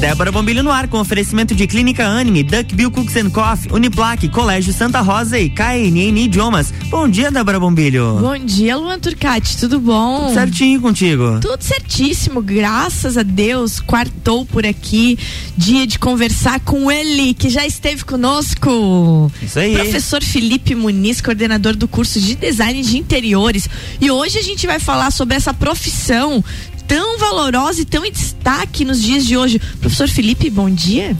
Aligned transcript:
Débora 0.00 0.30
Bombilho 0.30 0.62
no 0.62 0.70
ar 0.70 0.86
com 0.86 1.00
oferecimento 1.00 1.56
de 1.56 1.66
Clínica 1.66 2.06
Anime, 2.06 2.44
Duck 2.44 2.72
Bill 2.72 2.88
Cooks 2.88 3.16
and 3.16 3.30
Coffee, 3.30 3.72
Uniplaque, 3.72 4.28
Colégio 4.28 4.72
Santa 4.72 5.00
Rosa 5.00 5.40
e 5.40 5.50
KNN 5.50 6.16
Idiomas. 6.16 6.72
Bom 6.88 7.08
dia, 7.08 7.32
Débora 7.32 7.58
Bombilho. 7.58 8.16
Bom 8.20 8.38
dia, 8.38 8.76
Luan 8.76 9.00
Turcati, 9.00 9.58
tudo 9.58 9.80
bom? 9.80 10.26
Tudo 10.26 10.34
certinho 10.34 10.80
contigo. 10.80 11.40
Tudo 11.40 11.60
certíssimo, 11.62 12.40
graças 12.40 13.16
a 13.16 13.24
Deus. 13.24 13.80
Quartou 13.80 14.46
por 14.46 14.64
aqui, 14.64 15.18
dia 15.56 15.84
de 15.84 15.98
conversar 15.98 16.60
com 16.60 16.88
ele, 16.88 17.34
que 17.34 17.48
já 17.48 17.66
esteve 17.66 18.04
conosco. 18.04 19.32
Isso 19.42 19.58
aí. 19.58 19.74
Professor 19.74 20.22
Felipe 20.22 20.76
Muniz, 20.76 21.20
coordenador 21.20 21.74
do 21.74 21.88
curso 21.88 22.20
de 22.20 22.36
Design 22.36 22.80
de 22.82 22.98
Interiores. 22.98 23.68
E 24.00 24.12
hoje 24.12 24.38
a 24.38 24.42
gente 24.42 24.64
vai 24.64 24.78
falar 24.78 25.10
sobre 25.10 25.34
essa 25.34 25.52
profissão 25.52 26.44
tão 26.88 27.18
valorosa 27.18 27.82
e 27.82 27.84
tão 27.84 28.04
em 28.04 28.10
destaque 28.10 28.84
nos 28.84 29.00
dias 29.00 29.24
de 29.24 29.36
hoje. 29.36 29.60
Professor 29.78 30.08
Felipe, 30.08 30.48
bom 30.48 30.70
dia. 30.70 31.14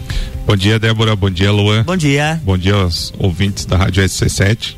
Bom 0.47 0.57
dia, 0.57 0.79
Débora. 0.79 1.15
Bom 1.15 1.31
dia, 1.31 1.53
Luan. 1.53 1.85
Bom 1.85 1.97
dia. 1.97 2.41
Bom 2.43 2.57
dia 2.57 2.75
aos 2.75 3.13
ouvintes 3.19 3.67
da 3.67 3.77
Rádio 3.77 4.03
SC7. 4.03 4.77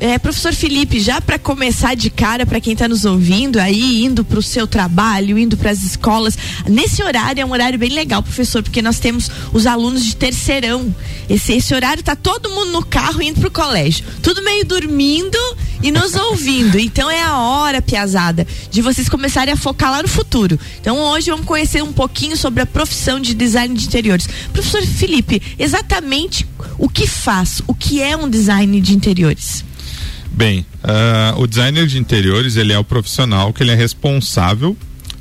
É, 0.00 0.16
professor 0.16 0.54
Felipe, 0.54 1.00
já 1.00 1.20
para 1.20 1.40
começar 1.40 1.96
de 1.96 2.08
cara, 2.08 2.46
para 2.46 2.60
quem 2.60 2.72
está 2.72 2.86
nos 2.86 3.04
ouvindo 3.04 3.58
aí, 3.58 4.04
indo 4.04 4.24
para 4.24 4.38
o 4.38 4.42
seu 4.42 4.64
trabalho, 4.64 5.36
indo 5.36 5.56
para 5.56 5.72
as 5.72 5.82
escolas, 5.82 6.38
nesse 6.68 7.02
horário 7.02 7.42
é 7.42 7.44
um 7.44 7.50
horário 7.50 7.76
bem 7.76 7.90
legal, 7.90 8.22
professor, 8.22 8.62
porque 8.62 8.80
nós 8.80 9.00
temos 9.00 9.28
os 9.52 9.66
alunos 9.66 10.04
de 10.04 10.14
terceirão. 10.14 10.94
Esse, 11.28 11.52
esse 11.54 11.74
horário 11.74 12.00
tá 12.00 12.14
todo 12.14 12.48
mundo 12.48 12.70
no 12.70 12.84
carro 12.84 13.20
indo 13.20 13.40
para 13.40 13.48
o 13.48 13.50
colégio, 13.50 14.04
tudo 14.22 14.40
meio 14.40 14.64
dormindo 14.64 15.36
e 15.82 15.90
nos 15.90 16.14
ouvindo. 16.14 16.78
Então 16.78 17.10
é 17.10 17.22
a 17.22 17.38
hora, 17.38 17.82
piazada, 17.82 18.46
de 18.70 18.82
vocês 18.82 19.08
começarem 19.08 19.52
a 19.52 19.56
focar 19.56 19.90
lá 19.90 20.02
no 20.02 20.08
futuro. 20.08 20.58
Então 20.80 20.98
hoje 20.98 21.30
vamos 21.30 21.46
conhecer 21.46 21.82
um 21.82 21.92
pouquinho 21.92 22.36
sobre 22.36 22.62
a 22.62 22.66
profissão 22.66 23.20
de 23.20 23.34
design 23.34 23.74
de 23.74 23.86
interiores. 23.86 24.28
Professor 24.52 24.82
Felipe, 24.82 25.42
exatamente 25.58 26.46
o 26.78 26.88
que 26.88 27.06
faz, 27.06 27.62
o 27.66 27.74
que 27.74 28.02
é 28.02 28.16
um 28.16 28.28
design 28.28 28.80
de 28.80 28.94
interiores? 28.94 29.64
Bem, 30.30 30.64
uh, 30.84 31.40
o 31.40 31.46
designer 31.46 31.86
de 31.86 31.98
interiores 31.98 32.56
ele 32.56 32.72
é 32.72 32.78
o 32.78 32.84
profissional 32.84 33.52
que 33.52 33.62
ele 33.62 33.72
é 33.72 33.74
responsável 33.74 34.76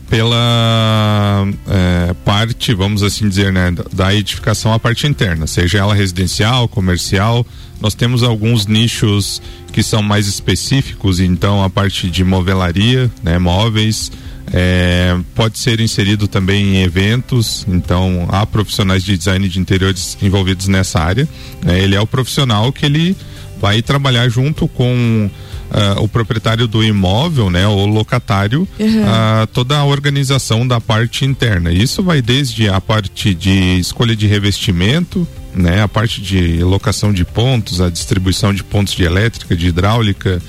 pela 0.10 1.46
é, 1.68 2.14
parte, 2.26 2.74
vamos 2.74 3.04
assim 3.04 3.28
dizer, 3.28 3.52
né, 3.52 3.74
da 3.94 4.14
edificação 4.14 4.74
a 4.74 4.80
parte 4.80 5.06
interna, 5.06 5.48
seja 5.48 5.80
ela 5.80 5.94
residencial, 5.94 6.68
comercial. 6.68 7.46
Nós 7.80 7.94
temos 7.94 8.24
alguns 8.24 8.66
nichos 8.66 9.42
que 9.72 9.84
são 9.84 10.02
mais 10.02 10.28
específicos, 10.28 11.20
então 11.20 11.64
a 11.64 11.70
parte 11.70 12.10
de 12.10 12.24
movelaria, 12.24 13.12
né, 13.22 13.38
móveis, 13.38 14.12
é, 14.54 15.18
pode 15.36 15.60
ser 15.60 15.82
inserido 15.82 16.28
também 16.28 16.78
em 16.78 16.84
eventos, 16.84 17.66
então 17.68 18.28
há 18.32 18.46
profissionais 18.46 19.04
de 19.04 19.18
design 19.18 19.48
de 19.50 19.60
interiores 19.60 20.18
envolvidos 20.22 20.68
nessa 20.68 21.00
área. 21.00 21.28
Né, 21.62 21.80
ele 21.80 21.96
é 21.96 22.02
o 22.02 22.08
profissional 22.08 22.72
que 22.72 22.86
ele 22.86 23.16
vai 23.60 23.82
trabalhar 23.82 24.30
junto 24.30 24.68
com 24.68 25.30
uh, 25.72 26.02
o 26.02 26.08
proprietário 26.08 26.68
do 26.68 26.84
imóvel, 26.84 27.50
né, 27.50 27.68
o 27.68 27.86
locatário, 27.86 28.68
uhum. 28.80 29.04
uh, 29.04 29.48
toda 29.54 29.78
a 29.78 29.86
organização 29.86 30.68
da 30.68 30.80
parte 30.80 31.26
interna. 31.26 31.72
Isso 31.72 32.04
vai 32.04 32.22
desde 32.22 32.70
a 32.70 32.80
parte 32.80 33.34
de 33.34 33.80
escolha 33.80 34.16
de 34.16 34.28
revestimento, 34.28 35.28
né, 35.54 35.82
a 35.82 35.88
parte 35.88 36.22
de 36.22 36.64
locação 36.64 37.12
de 37.12 37.26
pontos, 37.26 37.82
a 37.82 37.90
distribuição 37.90 38.54
de 38.54 38.64
pontos 38.64 38.94
de 38.94 39.04
elétrica, 39.04 39.56
de 39.56 39.68
hidráulica, 39.68 40.42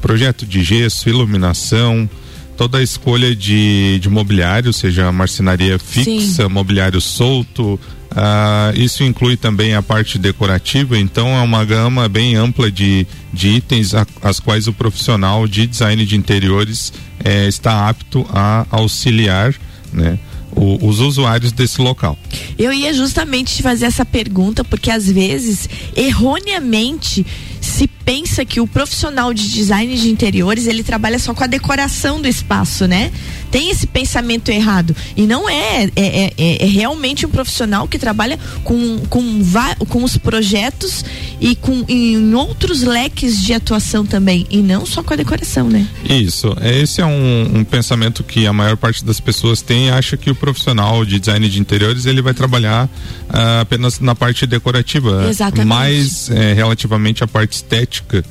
projeto 0.00 0.46
de 0.46 0.62
gesso, 0.62 1.08
iluminação, 1.08 2.08
toda 2.56 2.78
a 2.78 2.82
escolha 2.82 3.34
de, 3.34 3.98
de 3.98 4.08
mobiliário, 4.08 4.72
seja 4.72 5.10
marcenaria 5.10 5.78
fixa, 5.78 6.44
Sim. 6.44 6.48
mobiliário 6.48 7.00
solto, 7.00 7.78
ah, 8.16 8.72
isso 8.76 9.02
inclui 9.02 9.36
também 9.36 9.74
a 9.74 9.82
parte 9.82 10.18
decorativa, 10.18 10.96
então 10.96 11.28
é 11.28 11.40
uma 11.42 11.64
gama 11.64 12.08
bem 12.08 12.36
ampla 12.36 12.70
de, 12.70 13.06
de 13.32 13.48
itens 13.48 13.94
a, 13.94 14.06
as 14.22 14.38
quais 14.38 14.68
o 14.68 14.72
profissional 14.72 15.48
de 15.48 15.66
design 15.66 16.04
de 16.06 16.16
interiores 16.16 16.92
eh, 17.24 17.48
está 17.48 17.88
apto 17.88 18.24
a 18.30 18.66
auxiliar, 18.70 19.54
né? 19.92 20.18
O, 20.56 20.86
os 20.86 21.00
usuários 21.00 21.50
desse 21.50 21.80
local. 21.80 22.16
Eu 22.56 22.72
ia 22.72 22.94
justamente 22.94 23.56
te 23.56 23.62
fazer 23.62 23.86
essa 23.86 24.04
pergunta 24.04 24.62
porque 24.62 24.88
às 24.88 25.10
vezes 25.10 25.68
erroneamente 25.96 27.26
se 27.74 27.88
pensa 27.88 28.44
que 28.44 28.60
o 28.60 28.68
profissional 28.68 29.34
de 29.34 29.50
design 29.50 29.96
de 29.96 30.08
interiores 30.08 30.68
ele 30.68 30.84
trabalha 30.84 31.18
só 31.18 31.34
com 31.34 31.42
a 31.42 31.46
decoração 31.48 32.22
do 32.22 32.28
espaço, 32.28 32.86
né? 32.86 33.10
Tem 33.50 33.68
esse 33.68 33.84
pensamento 33.84 34.48
errado 34.48 34.94
e 35.16 35.26
não 35.26 35.48
é, 35.48 35.84
é, 35.84 35.90
é, 35.96 36.32
é, 36.38 36.64
é 36.64 36.66
realmente 36.66 37.26
um 37.26 37.28
profissional 37.28 37.88
que 37.88 37.98
trabalha 37.98 38.38
com, 38.62 39.00
com, 39.08 39.42
com 39.88 40.04
os 40.04 40.16
projetos 40.16 41.04
e 41.44 41.54
com 41.54 41.84
em 41.86 42.34
outros 42.34 42.80
leques 42.80 43.42
de 43.42 43.52
atuação 43.52 44.06
também 44.06 44.46
e 44.48 44.62
não 44.62 44.86
só 44.86 45.02
com 45.02 45.12
a 45.12 45.16
decoração, 45.16 45.68
né? 45.68 45.86
Isso, 46.08 46.56
esse 46.62 47.02
é 47.02 47.06
um, 47.06 47.58
um 47.58 47.64
pensamento 47.64 48.24
que 48.24 48.46
a 48.46 48.52
maior 48.52 48.78
parte 48.78 49.04
das 49.04 49.20
pessoas 49.20 49.60
tem, 49.60 49.90
acha 49.90 50.16
que 50.16 50.30
o 50.30 50.34
profissional 50.34 51.04
de 51.04 51.20
design 51.20 51.46
de 51.46 51.60
interiores 51.60 52.06
ele 52.06 52.22
vai 52.22 52.32
trabalhar 52.32 52.86
uh, 52.86 53.60
apenas 53.60 54.00
na 54.00 54.14
parte 54.14 54.46
decorativa, 54.46 55.26
Exatamente. 55.28 55.68
mas 55.68 56.30
é, 56.30 56.54
relativamente 56.54 57.22
à 57.22 57.26
parte 57.26 57.52
estética. 57.52 58.24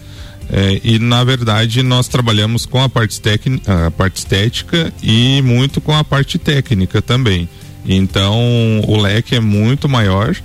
É, 0.50 0.82
e 0.84 0.98
na 0.98 1.24
verdade 1.24 1.84
nós 1.84 2.08
trabalhamos 2.08 2.66
com 2.66 2.82
a 2.82 2.90
parte, 2.90 3.22
a 3.68 3.92
parte 3.92 4.18
estética 4.18 4.92
e 5.04 5.40
muito 5.44 5.80
com 5.80 5.96
a 5.96 6.04
parte 6.04 6.40
técnica 6.40 7.00
também. 7.00 7.48
Então 7.86 8.82
o 8.88 9.00
leque 9.00 9.36
é 9.36 9.40
muito 9.40 9.88
maior 9.88 10.36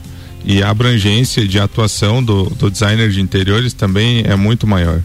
e 0.49 0.63
a 0.63 0.71
abrangência 0.71 1.47
de 1.47 1.61
atuação 1.61 2.25
do, 2.25 2.45
do 2.45 2.71
designer 2.71 3.11
de 3.11 3.21
interiores 3.21 3.75
também 3.75 4.23
é 4.25 4.35
muito 4.35 4.67
maior. 4.67 5.03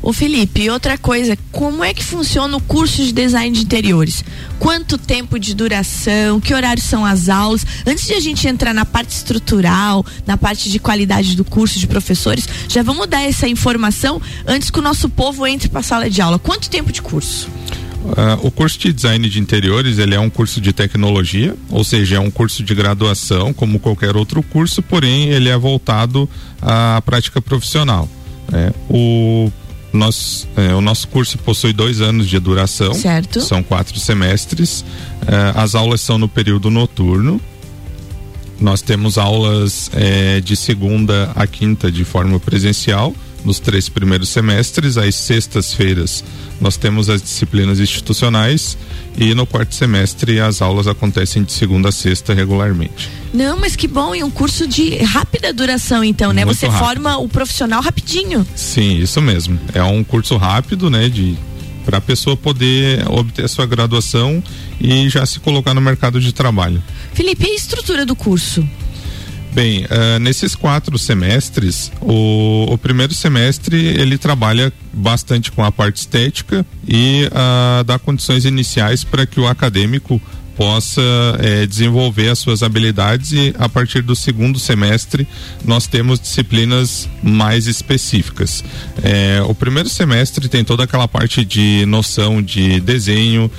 O 0.00 0.12
Felipe, 0.12 0.70
outra 0.70 0.96
coisa, 0.96 1.36
como 1.50 1.82
é 1.82 1.92
que 1.92 2.04
funciona 2.04 2.56
o 2.56 2.60
curso 2.60 3.02
de 3.02 3.10
design 3.10 3.50
de 3.50 3.64
interiores? 3.64 4.24
Quanto 4.60 4.96
tempo 4.96 5.40
de 5.40 5.56
duração? 5.56 6.40
Que 6.40 6.54
horários 6.54 6.86
são 6.86 7.04
as 7.04 7.28
aulas? 7.28 7.66
Antes 7.84 8.06
de 8.06 8.14
a 8.14 8.20
gente 8.20 8.46
entrar 8.46 8.72
na 8.72 8.84
parte 8.84 9.10
estrutural, 9.10 10.06
na 10.24 10.36
parte 10.36 10.70
de 10.70 10.78
qualidade 10.78 11.36
do 11.36 11.44
curso 11.44 11.80
de 11.80 11.88
professores, 11.88 12.48
já 12.68 12.84
vamos 12.84 13.08
dar 13.08 13.22
essa 13.22 13.48
informação 13.48 14.22
antes 14.46 14.70
que 14.70 14.78
o 14.78 14.82
nosso 14.82 15.08
povo 15.08 15.44
entre 15.48 15.68
para 15.68 15.80
a 15.80 15.82
sala 15.82 16.08
de 16.08 16.22
aula. 16.22 16.38
Quanto 16.38 16.70
tempo 16.70 16.92
de 16.92 17.02
curso? 17.02 17.48
Uh, 18.06 18.46
o 18.46 18.50
curso 18.52 18.78
de 18.78 18.92
design 18.92 19.28
de 19.28 19.40
interiores 19.40 19.98
ele 19.98 20.14
é 20.14 20.20
um 20.20 20.30
curso 20.30 20.60
de 20.60 20.72
tecnologia, 20.72 21.56
ou 21.70 21.82
seja, 21.82 22.16
é 22.16 22.20
um 22.20 22.30
curso 22.30 22.62
de 22.62 22.72
graduação 22.72 23.52
como 23.52 23.80
qualquer 23.80 24.16
outro 24.16 24.42
curso, 24.44 24.80
porém 24.80 25.28
ele 25.28 25.48
é 25.48 25.58
voltado 25.58 26.28
à 26.62 27.02
prática 27.04 27.40
profissional. 27.40 28.08
Né? 28.50 28.70
O 28.88 29.50
nós, 29.92 30.46
é, 30.56 30.74
o 30.74 30.80
nosso 30.80 31.08
curso 31.08 31.38
possui 31.38 31.72
dois 31.72 32.00
anos 32.00 32.28
de 32.28 32.38
duração. 32.38 32.94
Certo. 32.94 33.40
São 33.40 33.62
quatro 33.62 33.98
semestres. 33.98 34.84
É, 35.26 35.58
as 35.58 35.74
aulas 35.74 36.00
são 36.00 36.18
no 36.18 36.28
período 36.28 36.70
noturno. 36.70 37.40
Nós 38.60 38.82
temos 38.82 39.18
aulas 39.18 39.90
é, 39.94 40.40
de 40.40 40.54
segunda 40.54 41.32
a 41.34 41.46
quinta 41.46 41.90
de 41.90 42.04
forma 42.04 42.38
presencial 42.38 43.14
nos 43.46 43.60
três 43.60 43.88
primeiros 43.88 44.28
semestres. 44.28 44.98
Às 44.98 45.14
sextas-feiras 45.14 46.22
nós 46.60 46.76
temos 46.76 47.08
as 47.08 47.22
disciplinas 47.22 47.78
institucionais 47.80 48.76
e 49.16 49.34
no 49.34 49.46
quarto 49.46 49.74
semestre 49.74 50.40
as 50.40 50.60
aulas 50.60 50.86
acontecem 50.86 51.42
de 51.44 51.52
segunda 51.52 51.88
a 51.88 51.92
sexta 51.92 52.34
regularmente. 52.34 53.08
Não, 53.32 53.58
mas 53.58 53.76
que 53.76 53.86
bom, 53.86 54.14
e 54.14 54.24
um 54.24 54.30
curso 54.30 54.66
de 54.66 54.96
rápida 54.98 55.52
duração 55.52 56.02
então, 56.02 56.32
né? 56.32 56.44
Muito 56.44 56.58
Você 56.58 56.66
rápido. 56.66 56.84
forma 56.84 57.16
o 57.18 57.28
profissional 57.28 57.80
rapidinho. 57.80 58.46
Sim, 58.54 58.98
isso 58.98 59.22
mesmo. 59.22 59.58
É 59.72 59.82
um 59.82 60.02
curso 60.02 60.36
rápido, 60.36 60.90
né, 60.90 61.08
de 61.08 61.36
para 61.84 61.98
a 61.98 62.00
pessoa 62.00 62.36
poder 62.36 63.08
obter 63.08 63.44
a 63.44 63.48
sua 63.48 63.64
graduação 63.64 64.42
e 64.80 65.08
já 65.08 65.24
se 65.24 65.38
colocar 65.38 65.72
no 65.72 65.80
mercado 65.80 66.20
de 66.20 66.32
trabalho. 66.32 66.82
Felipe, 67.14 67.46
e 67.46 67.50
a 67.52 67.54
estrutura 67.54 68.04
do 68.04 68.16
curso? 68.16 68.68
Bem, 69.52 69.84
uh, 69.84 70.18
nesses 70.20 70.54
quatro 70.54 70.98
semestres, 70.98 71.90
o, 72.00 72.66
o, 72.70 72.76
primeiro 72.76 73.14
semestre 73.14 73.76
ele 73.76 74.18
trabalha 74.18 74.70
bastante 74.92 75.50
com 75.50 75.64
a 75.64 75.72
parte 75.72 75.96
estética 75.96 76.64
e 76.86 77.28
uh, 77.28 77.82
dá 77.84 77.98
condições 77.98 78.44
iniciais 78.44 79.02
para 79.02 79.24
que 79.24 79.40
o 79.40 79.46
acadêmico 79.46 80.20
possa 80.56 81.02
eh, 81.38 81.66
desenvolver 81.66 82.30
as 82.30 82.38
suas 82.38 82.62
habilidades 82.62 83.32
e 83.32 83.54
a 83.58 83.68
partir 83.68 84.00
do 84.00 84.16
segundo 84.16 84.58
semestre 84.58 85.28
nós 85.62 85.86
temos 85.86 86.18
disciplinas 86.18 87.06
mais 87.22 87.66
específicas. 87.66 88.64
Eh, 89.02 89.42
o 89.46 89.54
primeiro 89.54 89.90
semestre 89.90 90.48
tem 90.48 90.64
toda 90.64 90.84
aquela 90.84 91.06
parte 91.06 91.44
de 91.44 91.84
noção 91.84 92.40
de 92.40 92.80
desenho, 92.80 93.50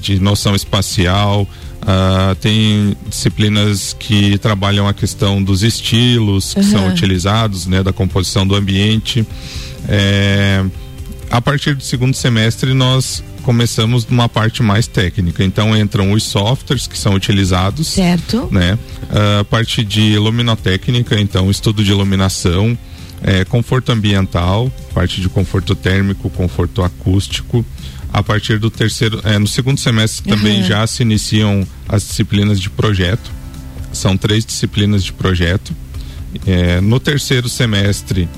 de 0.00 0.20
noção 0.20 0.54
espacial, 0.54 1.48
Uh, 1.86 2.34
tem 2.40 2.96
disciplinas 3.08 3.94
que 3.96 4.36
trabalham 4.38 4.88
a 4.88 4.92
questão 4.92 5.40
dos 5.40 5.62
estilos 5.62 6.52
que 6.52 6.58
uhum. 6.58 6.70
são 6.70 6.88
utilizados, 6.88 7.66
né, 7.66 7.80
da 7.80 7.92
composição 7.92 8.44
do 8.44 8.56
ambiente. 8.56 9.24
É, 9.88 10.64
a 11.30 11.40
partir 11.40 11.76
do 11.76 11.82
segundo 11.84 12.14
semestre 12.14 12.74
nós 12.74 13.22
começamos 13.44 14.04
numa 14.08 14.28
parte 14.28 14.64
mais 14.64 14.88
técnica. 14.88 15.44
Então 15.44 15.76
entram 15.76 16.10
os 16.10 16.24
softwares 16.24 16.88
que 16.88 16.98
são 16.98 17.14
utilizados. 17.14 17.86
Certo. 17.86 18.48
Né? 18.50 18.76
A 19.40 19.44
parte 19.44 19.84
de 19.84 20.18
luminotécnica, 20.18 21.18
então 21.20 21.48
estudo 21.48 21.84
de 21.84 21.92
iluminação, 21.92 22.76
é, 23.22 23.44
conforto 23.44 23.92
ambiental, 23.92 24.70
parte 24.92 25.20
de 25.20 25.28
conforto 25.28 25.76
térmico, 25.76 26.28
conforto 26.30 26.82
acústico. 26.82 27.64
A 28.12 28.22
partir 28.22 28.58
do 28.58 28.70
terceiro, 28.70 29.20
é, 29.24 29.38
no 29.38 29.46
segundo 29.46 29.78
semestre 29.78 30.30
uhum. 30.30 30.36
também 30.36 30.62
já 30.62 30.86
se 30.86 31.02
iniciam 31.02 31.66
as 31.88 32.06
disciplinas 32.06 32.60
de 32.60 32.70
projeto. 32.70 33.30
São 33.92 34.16
três 34.16 34.44
disciplinas 34.44 35.04
de 35.04 35.12
projeto. 35.12 35.74
É, 36.46 36.80
no 36.80 37.00
terceiro 37.00 37.48
semestre 37.48 38.28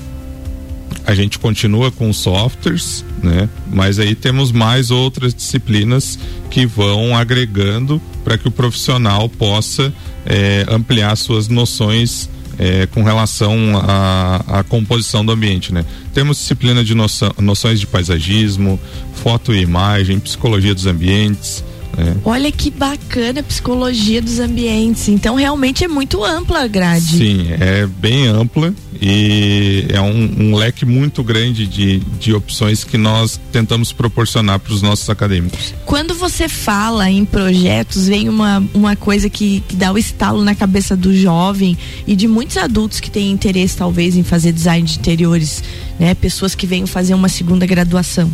a 1.05 1.15
gente 1.15 1.39
continua 1.39 1.91
com 1.91 2.13
softwares, 2.13 3.03
né? 3.23 3.49
Mas 3.67 3.97
aí 3.99 4.13
temos 4.13 4.51
mais 4.51 4.91
outras 4.91 5.33
disciplinas 5.33 6.19
que 6.51 6.65
vão 6.65 7.15
agregando 7.17 8.01
para 8.23 8.37
que 8.37 8.47
o 8.47 8.51
profissional 8.51 9.27
possa 9.27 9.93
é, 10.25 10.65
ampliar 10.69 11.15
suas 11.15 11.47
noções 11.47 12.29
é, 12.59 12.85
com 12.87 13.01
relação 13.03 13.57
à, 13.77 14.63
composição 14.67 15.25
do 15.25 15.31
ambiente, 15.31 15.73
né? 15.73 15.85
Temos 16.13 16.37
disciplina 16.37 16.83
de 16.83 16.93
noção, 16.93 17.31
noções 17.39 17.79
de 17.79 17.87
paisagismo, 17.87 18.79
foto 19.13 19.53
e 19.53 19.61
imagem, 19.61 20.19
psicologia 20.19 20.75
dos 20.75 20.85
ambientes, 20.85 21.63
é. 21.97 22.15
Olha 22.23 22.51
que 22.51 22.69
bacana 22.69 23.41
a 23.41 23.43
psicologia 23.43 24.21
dos 24.21 24.39
ambientes. 24.39 25.07
Então 25.09 25.35
realmente 25.35 25.83
é 25.83 25.87
muito 25.87 26.23
ampla 26.23 26.61
a 26.63 26.67
grade. 26.67 27.17
Sim, 27.17 27.47
é 27.59 27.85
bem 27.85 28.27
ampla 28.27 28.73
e 29.01 29.85
é 29.89 30.01
um, 30.01 30.49
um 30.49 30.55
leque 30.55 30.85
muito 30.85 31.23
grande 31.23 31.65
de, 31.65 31.99
de 32.19 32.33
opções 32.33 32.83
que 32.83 32.97
nós 32.97 33.39
tentamos 33.51 33.93
proporcionar 33.93 34.59
para 34.59 34.73
os 34.73 34.81
nossos 34.81 35.09
acadêmicos. 35.09 35.73
Quando 35.85 36.13
você 36.13 36.49
fala 36.49 37.09
em 37.09 37.23
projetos, 37.23 38.07
vem 38.07 38.27
uma, 38.27 38.63
uma 38.73 38.95
coisa 38.95 39.29
que, 39.29 39.61
que 39.67 39.75
dá 39.75 39.91
o 39.91 39.97
estalo 39.97 40.43
na 40.43 40.53
cabeça 40.53 40.95
do 40.95 41.15
jovem 41.15 41.77
e 42.05 42.15
de 42.15 42.27
muitos 42.27 42.57
adultos 42.57 42.99
que 42.99 43.09
têm 43.09 43.31
interesse 43.31 43.77
talvez 43.77 44.17
em 44.17 44.23
fazer 44.23 44.51
design 44.51 44.85
de 44.85 44.99
interiores, 44.99 45.63
né? 45.99 46.15
Pessoas 46.15 46.55
que 46.55 46.65
venham 46.65 46.87
fazer 46.87 47.13
uma 47.13 47.29
segunda 47.29 47.65
graduação. 47.65 48.31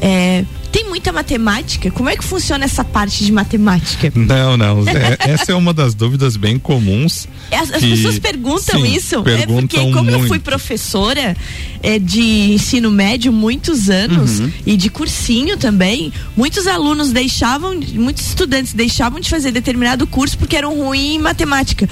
É, 0.00 0.44
tem 0.70 0.84
muita 0.84 1.10
matemática? 1.10 1.90
Como 1.90 2.08
é 2.08 2.16
que 2.16 2.22
funciona 2.22 2.66
essa 2.66 2.84
parte 2.84 3.24
de 3.24 3.32
matemática? 3.32 4.12
Não, 4.14 4.56
não. 4.56 4.84
É, 4.96 5.32
essa 5.32 5.52
é 5.52 5.54
uma 5.54 5.72
das 5.72 5.94
dúvidas 5.94 6.36
bem 6.36 6.58
comuns. 6.58 7.28
As, 7.50 7.72
as 7.72 7.82
pessoas 7.82 8.18
perguntam 8.18 8.80
sim, 8.80 8.94
isso. 8.94 9.22
Perguntam 9.22 9.58
é 9.58 9.60
porque, 9.60 9.76
como 9.78 10.10
muito. 10.10 10.18
eu 10.18 10.26
fui 10.26 10.38
professora 10.38 11.36
é, 11.82 11.98
de 11.98 12.52
ensino 12.52 12.90
médio 12.90 13.32
muitos 13.32 13.88
anos 13.88 14.40
uhum. 14.40 14.50
e 14.64 14.76
de 14.76 14.90
cursinho 14.90 15.56
também, 15.56 16.12
muitos 16.36 16.66
alunos 16.66 17.10
deixavam, 17.10 17.78
muitos 17.94 18.28
estudantes 18.28 18.72
deixavam 18.72 19.20
de 19.20 19.28
fazer 19.28 19.52
determinado 19.52 20.06
curso 20.06 20.36
porque 20.36 20.56
eram 20.56 20.74
ruins 20.76 21.16
em 21.16 21.18
matemática. 21.18 21.88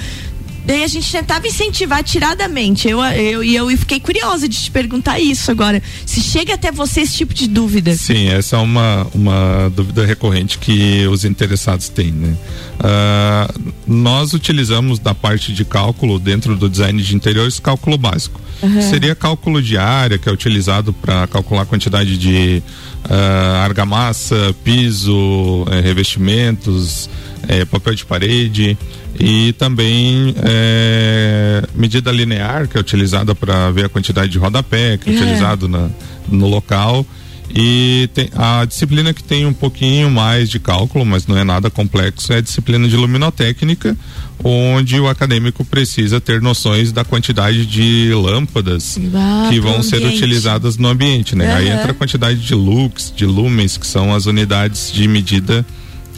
Daí 0.65 0.83
a 0.83 0.87
gente 0.87 1.11
tentava 1.11 1.47
incentivar 1.47 2.03
tiradamente. 2.03 2.87
Eu, 2.87 3.03
eu, 3.03 3.43
e 3.43 3.55
eu, 3.55 3.69
eu 3.69 3.77
fiquei 3.77 3.99
curiosa 3.99 4.49
de 4.49 4.57
te 4.57 4.71
perguntar 4.71 5.19
isso 5.19 5.51
agora. 5.51 5.81
Se 6.05 6.21
chega 6.21 6.55
até 6.55 6.71
você 6.71 7.01
esse 7.01 7.15
tipo 7.15 7.33
de 7.33 7.47
dúvida. 7.47 7.95
Sim, 7.95 8.29
essa 8.29 8.55
é 8.55 8.59
uma, 8.59 9.07
uma 9.13 9.71
dúvida 9.75 10.05
recorrente 10.05 10.57
que 10.57 11.05
os 11.07 11.23
interessados 11.23 11.89
têm, 11.89 12.11
né? 12.11 12.35
Uh, 12.75 13.71
nós 13.87 14.33
utilizamos 14.33 14.97
da 14.99 15.13
parte 15.13 15.53
de 15.53 15.63
cálculo 15.63 16.17
dentro 16.19 16.55
do 16.55 16.67
design 16.67 17.01
de 17.01 17.15
interiores 17.15 17.59
cálculo 17.59 17.97
básico. 17.97 18.41
Uhum. 18.61 18.81
Seria 18.81 19.15
cálculo 19.15 19.61
de 19.61 19.77
área, 19.77 20.17
que 20.17 20.27
é 20.27 20.31
utilizado 20.31 20.93
para 20.93 21.27
calcular 21.27 21.63
a 21.63 21.65
quantidade 21.65 22.17
de 22.17 22.63
uh, 23.05 23.63
argamassa, 23.63 24.55
piso, 24.63 25.65
eh, 25.71 25.81
revestimentos, 25.81 27.09
eh, 27.47 27.65
papel 27.65 27.95
de 27.95 28.05
parede 28.05 28.77
e 29.19 29.53
também 29.53 30.35
é, 30.43 31.63
medida 31.73 32.11
linear 32.11 32.67
que 32.67 32.77
é 32.77 32.79
utilizada 32.79 33.33
para 33.33 33.71
ver 33.71 33.85
a 33.85 33.89
quantidade 33.89 34.31
de 34.31 34.37
rodapé 34.37 34.97
que 34.97 35.09
é, 35.09 35.13
é. 35.13 35.15
utilizado 35.15 35.67
na, 35.67 35.89
no 36.27 36.47
local 36.47 37.05
e 37.53 38.09
tem, 38.13 38.29
a 38.35 38.65
disciplina 38.65 39.13
que 39.13 39.23
tem 39.23 39.45
um 39.45 39.53
pouquinho 39.53 40.09
mais 40.09 40.49
de 40.49 40.59
cálculo, 40.59 41.05
mas 41.05 41.27
não 41.27 41.37
é 41.37 41.43
nada 41.43 41.69
complexo, 41.69 42.33
é 42.33 42.37
a 42.37 42.41
disciplina 42.41 42.87
de 42.87 42.97
luminotécnica, 42.97 43.95
onde 44.43 44.99
o 44.99 45.07
acadêmico 45.07 45.63
precisa 45.63 46.19
ter 46.19 46.41
noções 46.41 46.91
da 46.91 47.05
quantidade 47.05 47.65
de 47.65 48.11
lâmpadas 48.13 48.99
ah, 49.13 49.47
que 49.49 49.59
vão 49.59 49.81
ser 49.83 50.05
utilizadas 50.05 50.77
no 50.77 50.87
ambiente, 50.87 51.35
né? 51.35 51.49
Uhum. 51.49 51.55
Aí 51.55 51.69
entra 51.69 51.91
a 51.91 51.93
quantidade 51.93 52.39
de 52.39 52.53
lux, 52.53 53.13
de 53.15 53.25
lumens, 53.25 53.77
que 53.77 53.87
são 53.87 54.13
as 54.13 54.25
unidades 54.25 54.91
de 54.91 55.07
medida 55.07 55.65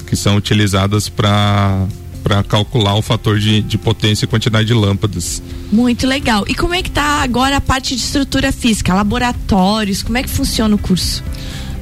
que 0.07 0.15
são 0.15 0.37
utilizadas 0.37 1.09
para 1.09 1.85
para 2.27 2.43
calcular 2.43 2.95
o 2.95 3.01
fator 3.01 3.39
de, 3.39 3.61
de 3.61 3.77
potência 3.77 4.25
e 4.25 4.27
quantidade 4.27 4.67
de 4.67 4.73
lâmpadas. 4.73 5.41
Muito 5.71 6.05
legal. 6.05 6.43
E 6.45 6.53
como 6.53 6.75
é 6.75 6.83
que 6.83 6.91
tá 6.91 7.23
agora 7.23 7.55
a 7.55 7.61
parte 7.61 7.95
de 7.95 8.01
estrutura 8.01 8.51
física, 8.51 8.93
laboratórios, 8.93 10.03
como 10.03 10.17
é 10.17 10.23
que 10.23 10.29
funciona 10.29 10.75
o 10.75 10.77
curso? 10.77 11.23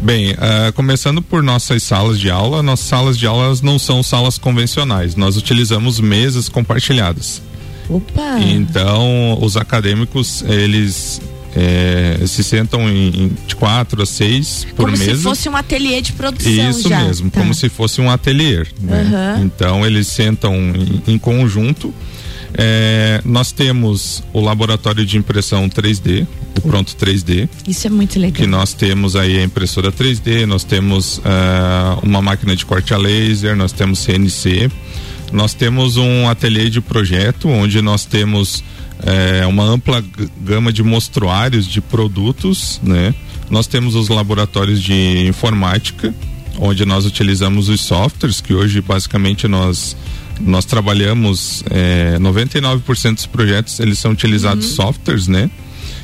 Bem, 0.03 0.33
uh, 0.33 0.71
começando 0.75 1.19
por 1.19 1.41
nossas 1.41 1.81
salas 1.81 2.19
de 2.19 2.29
aula, 2.29 2.61
nossas 2.61 2.85
salas 2.85 3.17
de 3.17 3.25
aulas 3.25 3.61
não 3.61 3.79
são 3.79 4.03
salas 4.03 4.37
convencionais, 4.37 5.15
nós 5.15 5.35
utilizamos 5.35 5.99
mesas 5.99 6.47
compartilhadas. 6.47 7.41
Opa! 7.89 8.39
Então, 8.39 9.39
os 9.41 9.57
acadêmicos, 9.57 10.43
eles 10.43 11.19
é, 11.55 12.19
se 12.27 12.43
sentam 12.43 12.89
em, 12.89 13.31
de 13.47 13.55
quatro 13.55 14.01
a 14.01 14.05
seis 14.05 14.67
por 14.75 14.85
como 14.85 14.91
mesa. 14.91 15.05
Como 15.05 15.17
se 15.17 15.23
fosse 15.23 15.49
um 15.49 15.55
ateliê 15.55 16.01
de 16.01 16.11
produção. 16.13 16.69
Isso 16.69 16.89
já. 16.89 16.99
mesmo, 16.99 17.29
tá. 17.29 17.39
como 17.39 17.53
se 17.53 17.69
fosse 17.69 18.01
um 18.01 18.11
ateliê. 18.11 18.65
Né? 18.79 19.37
Uhum. 19.37 19.45
Então 19.45 19.85
eles 19.85 20.07
sentam 20.07 20.53
em, 20.55 21.13
em 21.13 21.17
conjunto. 21.17 21.93
É, 22.57 23.21
nós 23.25 23.51
temos 23.51 24.23
o 24.31 24.39
laboratório 24.39 25.05
de 25.05 25.17
impressão 25.17 25.67
3D, 25.67 26.25
o 26.57 26.61
Pronto 26.61 26.95
3D. 26.95 27.49
Isso 27.67 27.87
é 27.87 27.89
muito 27.89 28.17
legal. 28.19 28.33
Que 28.33 28.47
nós 28.47 28.73
temos 28.73 29.15
aí 29.15 29.37
a 29.39 29.43
impressora 29.43 29.91
3D, 29.91 30.45
nós 30.45 30.63
temos 30.63 31.17
uh, 31.17 31.21
uma 32.01 32.21
máquina 32.21 32.55
de 32.55 32.65
corte 32.65 32.93
a 32.93 32.97
laser, 32.97 33.55
nós 33.55 33.71
temos 33.71 33.99
CNC, 33.99 34.71
nós 35.31 35.53
temos 35.53 35.97
um 35.97 36.29
ateliê 36.29 36.69
de 36.69 36.79
projeto 36.79 37.49
onde 37.49 37.81
nós 37.81 38.05
temos 38.05 38.63
é, 39.03 39.45
uma 39.45 39.63
ampla 39.63 40.03
gama 40.41 40.71
de 40.71 40.81
mostruários 40.83 41.67
de 41.67 41.81
produtos, 41.81 42.79
né? 42.83 43.13
Nós 43.49 43.67
temos 43.67 43.95
os 43.95 44.09
laboratórios 44.09 44.81
de 44.81 45.27
informática, 45.27 46.13
onde 46.59 46.85
nós 46.85 47.05
utilizamos 47.05 47.69
os 47.69 47.81
softwares, 47.81 48.41
que 48.41 48.53
hoje 48.53 48.81
basicamente 48.81 49.47
nós 49.47 49.95
nós 50.41 50.65
trabalhamos 50.65 51.63
é, 51.69 52.17
99% 52.19 53.13
dos 53.13 53.25
projetos 53.25 53.79
eles 53.79 53.99
são 53.99 54.11
utilizados 54.11 54.69
uhum. 54.69 54.75
softwares, 54.75 55.27
né? 55.27 55.49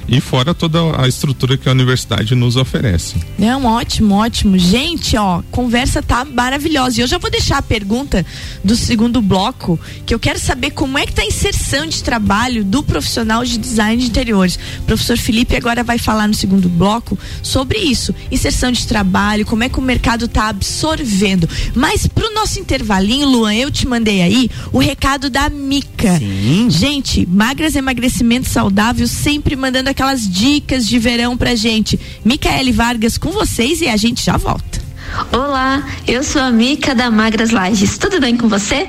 E 0.07 0.19
fora 0.19 0.53
toda 0.53 0.79
a 1.01 1.07
estrutura 1.07 1.57
que 1.57 1.67
a 1.67 1.71
universidade 1.71 2.35
nos 2.35 2.55
oferece. 2.55 3.15
Não, 3.37 3.65
ótimo, 3.65 4.15
ótimo. 4.15 4.57
Gente, 4.57 5.15
ó, 5.17 5.41
conversa 5.51 6.01
tá 6.01 6.25
maravilhosa. 6.25 6.99
E 6.99 7.03
eu 7.03 7.07
já 7.07 7.17
vou 7.17 7.31
deixar 7.31 7.57
a 7.57 7.61
pergunta 7.61 8.25
do 8.63 8.75
segundo 8.75 9.21
bloco, 9.21 9.79
que 10.05 10.13
eu 10.13 10.19
quero 10.19 10.39
saber 10.39 10.71
como 10.71 10.97
é 10.97 11.05
que 11.05 11.13
tá 11.13 11.21
a 11.21 11.25
inserção 11.25 11.85
de 11.85 12.03
trabalho 12.03 12.63
do 12.63 12.83
profissional 12.83 13.43
de 13.43 13.57
design 13.57 14.01
de 14.01 14.09
interiores. 14.09 14.57
O 14.79 14.83
professor 14.83 15.17
Felipe 15.17 15.55
agora 15.55 15.83
vai 15.83 15.97
falar 15.97 16.27
no 16.27 16.33
segundo 16.33 16.67
bloco 16.67 17.17
sobre 17.41 17.79
isso, 17.79 18.13
inserção 18.31 18.71
de 18.71 18.85
trabalho, 18.87 19.45
como 19.45 19.63
é 19.63 19.69
que 19.69 19.79
o 19.79 19.81
mercado 19.81 20.27
tá 20.27 20.49
absorvendo. 20.49 21.47
Mas 21.75 22.07
pro 22.07 22.33
nosso 22.33 22.59
intervalinho, 22.59 23.27
Luan, 23.27 23.53
eu 23.53 23.71
te 23.71 23.87
mandei 23.87 24.21
aí 24.21 24.49
o 24.71 24.79
recado 24.79 25.29
da 25.29 25.49
Mica. 25.49 26.17
Sim. 26.17 26.67
Gente, 26.69 27.25
magras 27.25 27.75
emagrecimento 27.75 28.49
saudável 28.49 29.07
sempre 29.07 29.55
mandando 29.55 29.89
aquelas 29.91 30.27
dicas 30.27 30.87
de 30.87 30.97
verão 30.97 31.37
pra 31.37 31.55
gente. 31.55 31.99
Micaele 32.25 32.71
Vargas 32.71 33.17
com 33.17 33.31
vocês 33.31 33.81
e 33.81 33.87
a 33.87 33.97
gente 33.97 34.23
já 34.23 34.37
volta. 34.37 34.81
Olá, 35.33 35.85
eu 36.07 36.23
sou 36.23 36.41
a 36.41 36.49
Mica 36.49 36.95
da 36.95 37.11
Magras 37.11 37.51
Lages. 37.51 37.97
Tudo 37.97 38.19
bem 38.19 38.37
com 38.37 38.47
você? 38.47 38.87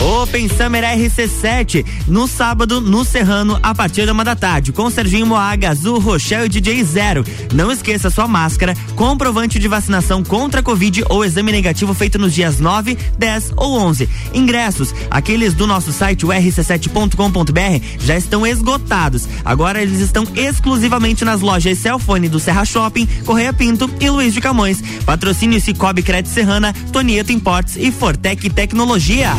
Open 0.00 0.48
Summer 0.48 0.84
RC7, 0.84 1.84
no 2.06 2.28
sábado, 2.28 2.80
no 2.80 3.04
Serrano, 3.04 3.58
a 3.62 3.74
partir 3.74 4.06
da 4.06 4.12
uma 4.12 4.24
da 4.24 4.36
tarde, 4.36 4.72
com 4.72 4.88
Serginho 4.88 5.26
Moaga, 5.26 5.70
Azul, 5.70 5.98
Rochelle 5.98 6.46
e 6.46 6.48
DJ 6.48 6.84
Zero. 6.84 7.24
Não 7.52 7.70
esqueça 7.72 8.08
sua 8.08 8.28
máscara, 8.28 8.74
comprovante 8.94 9.58
de 9.58 9.66
vacinação 9.66 10.22
contra 10.22 10.60
a 10.60 10.62
Covid 10.62 11.04
ou 11.08 11.24
exame 11.24 11.50
negativo 11.50 11.94
feito 11.94 12.18
nos 12.18 12.32
dias 12.32 12.60
9, 12.60 12.96
10 13.18 13.52
ou 13.56 13.78
11. 13.78 14.08
Ingressos, 14.32 14.94
aqueles 15.10 15.54
do 15.54 15.66
nosso 15.66 15.92
site, 15.92 16.24
o 16.24 16.28
rc7.com.br, 16.28 17.84
já 17.98 18.16
estão 18.16 18.46
esgotados. 18.46 19.28
Agora 19.44 19.82
eles 19.82 19.98
estão 19.98 20.24
exclusivamente 20.36 21.24
nas 21.24 21.40
lojas 21.40 21.78
Celfone 21.78 22.28
do 22.28 22.38
Serra 22.38 22.64
Shopping, 22.64 23.06
Correia 23.24 23.52
Pinto 23.52 23.90
e 24.00 24.08
Luiz 24.08 24.32
de 24.32 24.40
Camões. 24.40 24.82
Patrocínio 25.04 25.60
Cicobi 25.60 26.02
Crédito 26.02 26.32
Serrana, 26.32 26.72
Tonieto 26.92 27.32
Importes 27.32 27.76
e 27.76 27.90
Fortec 27.90 28.48
Tecnologia. 28.50 29.32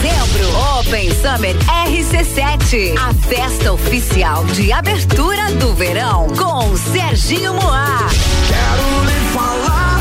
Dezembro, 0.00 0.48
Open 0.78 1.10
Summer 1.10 1.54
RC7, 1.86 2.94
a 2.98 3.12
festa 3.28 3.72
oficial 3.72 4.44
de 4.46 4.72
abertura 4.72 5.50
do 5.52 5.74
verão 5.74 6.26
com 6.28 6.76
Serginho 6.76 7.54
Moá. 7.54 8.06
Quero 8.48 9.04
lhe 9.04 9.20
falar, 9.32 10.00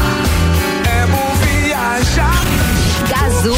é 0.87 1.05
bom 1.07 1.33
viajar. 1.43 2.43
Gazul, 3.09 3.55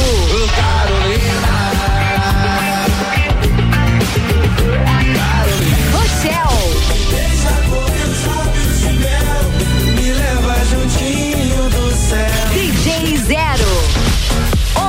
céu. 6.22 6.48
DJ 12.54 13.18
Zero. 13.18 13.72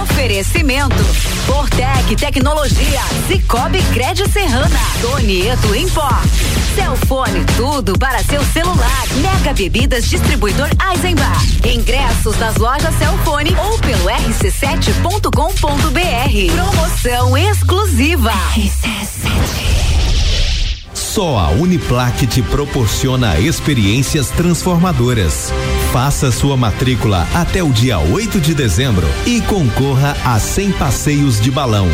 Oferecimento 0.03 1.32
Fortec 1.47 2.17
Tecnologia, 2.17 3.01
Cicobi 3.27 3.83
Crédito 3.93 4.31
Serrana, 4.31 4.81
Tonieto 5.01 5.75
Import, 5.75 6.27
Celfone, 6.75 7.45
tudo 7.57 7.99
para 7.99 8.23
seu 8.23 8.43
celular. 8.47 9.07
Mega 9.21 9.53
Bebidas 9.53 10.09
Distribuidor 10.09 10.69
Eisenbach. 10.91 11.61
Ingressos 11.65 12.39
nas 12.39 12.57
lojas 12.57 12.95
Celfone 12.97 13.55
ou 13.57 13.79
pelo 13.79 14.05
rc7.com.br. 14.05 15.31
Promoção 16.55 17.37
exclusiva. 17.37 18.33
Só 20.95 21.39
a 21.39 21.51
Uniplaque 21.51 22.27
te 22.27 22.43
proporciona 22.43 23.39
experiências 23.39 24.31
transformadoras. 24.31 25.53
Faça 25.93 26.33
sua 26.33 26.57
matrícula 26.57 27.29
até 27.35 27.63
o 27.63 27.69
dia 27.69 27.99
8 27.99 28.41
de 28.41 28.55
dezembro 28.55 29.07
e 29.27 29.43
concorra 29.43 30.17
a 30.25 30.39
100 30.39 30.73
passeios 30.73 31.39
de 31.39 31.51
balão. 31.51 31.87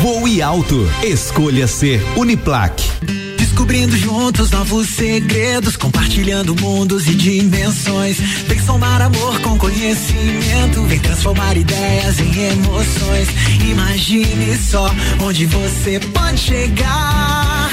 Voe 0.00 0.40
alto. 0.40 0.88
Escolha 1.02 1.66
ser 1.68 2.02
Uniplaque. 2.16 2.88
Descobrindo 3.36 3.94
juntos 3.98 4.50
novos 4.50 4.88
segredos, 4.88 5.76
compartilhando 5.76 6.56
mundos 6.56 7.06
e 7.06 7.14
dimensões. 7.14 8.18
Vem 8.18 8.60
somar 8.60 9.02
amor 9.02 9.38
com 9.42 9.58
conhecimento, 9.58 10.82
vem 10.84 10.98
transformar 10.98 11.54
ideias 11.54 12.18
em 12.20 12.32
emoções. 12.32 13.28
Imagine 13.70 14.56
só 14.56 14.90
onde 15.20 15.44
você 15.44 16.00
pode 16.14 16.38
chegar. 16.38 17.70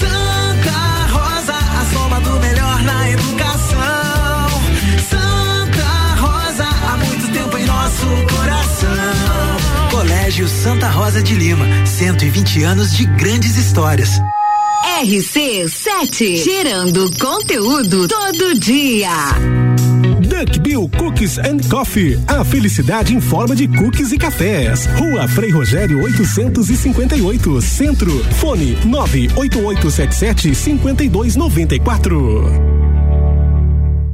Santa 0.00 0.47
nosso 7.98 8.36
coração. 8.36 8.88
Colégio 9.90 10.48
Santa 10.48 10.88
Rosa 10.88 11.22
de 11.22 11.34
Lima, 11.34 11.66
120 11.84 12.62
anos 12.62 12.96
de 12.96 13.04
grandes 13.04 13.56
histórias. 13.56 14.10
RC7, 15.00 16.44
gerando 16.44 17.10
conteúdo 17.18 18.06
todo 18.06 18.54
dia. 18.58 19.10
Duck 20.20 20.60
Bill 20.60 20.88
Cookies 20.96 21.38
and 21.38 21.58
Coffee. 21.68 22.18
A 22.28 22.44
felicidade 22.44 23.12
em 23.14 23.20
forma 23.20 23.56
de 23.56 23.66
cookies 23.66 24.12
e 24.12 24.18
cafés. 24.18 24.86
Rua 24.96 25.26
Frei 25.26 25.50
Rogério 25.50 26.00
858, 26.02 27.60
Centro. 27.60 28.24
Fone 28.34 28.78
98877 28.84 30.54
5294. 30.54 32.77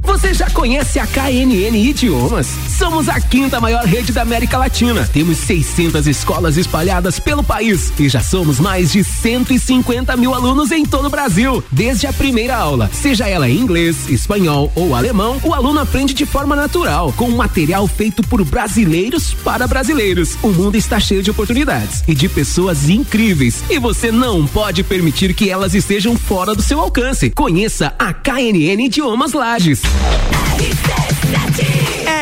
Você 0.05 0.33
já 0.33 0.49
conhece 0.51 0.99
a 0.99 1.07
KNN 1.07 1.75
Idiomas? 1.75 2.47
Somos 2.77 3.09
a 3.09 3.19
quinta 3.19 3.59
maior 3.59 3.83
rede 3.85 4.11
da 4.11 4.21
América 4.21 4.57
Latina. 4.57 5.09
Temos 5.11 5.37
600 5.39 6.05
escolas 6.07 6.57
espalhadas 6.57 7.19
pelo 7.19 7.43
país 7.43 7.91
e 7.99 8.07
já 8.07 8.21
somos 8.21 8.59
mais 8.59 8.91
de 8.91 9.03
150 9.03 10.15
mil 10.15 10.33
alunos 10.33 10.71
em 10.71 10.85
todo 10.85 11.05
o 11.05 11.09
Brasil. 11.09 11.63
Desde 11.71 12.05
a 12.05 12.13
primeira 12.13 12.55
aula, 12.55 12.89
seja 12.93 13.27
ela 13.27 13.49
em 13.49 13.57
inglês, 13.57 14.07
espanhol 14.07 14.71
ou 14.75 14.93
alemão, 14.93 15.39
o 15.43 15.53
aluno 15.53 15.79
aprende 15.79 16.13
de 16.13 16.25
forma 16.25 16.55
natural, 16.55 17.11
com 17.13 17.29
material 17.31 17.87
feito 17.87 18.21
por 18.23 18.43
brasileiros 18.45 19.33
para 19.33 19.67
brasileiros. 19.67 20.37
O 20.43 20.49
mundo 20.49 20.75
está 20.75 20.99
cheio 20.99 21.23
de 21.23 21.31
oportunidades 21.31 22.03
e 22.07 22.13
de 22.13 22.29
pessoas 22.29 22.89
incríveis 22.89 23.63
e 23.69 23.79
você 23.79 24.11
não 24.11 24.45
pode 24.45 24.83
permitir 24.83 25.33
que 25.33 25.49
elas 25.49 25.73
estejam 25.73 26.15
fora 26.15 26.53
do 26.53 26.61
seu 26.61 26.79
alcance. 26.79 27.31
Conheça 27.31 27.93
a 27.97 28.13
KNN 28.13 28.85
Idiomas 28.85 29.33
Lages. 29.33 29.81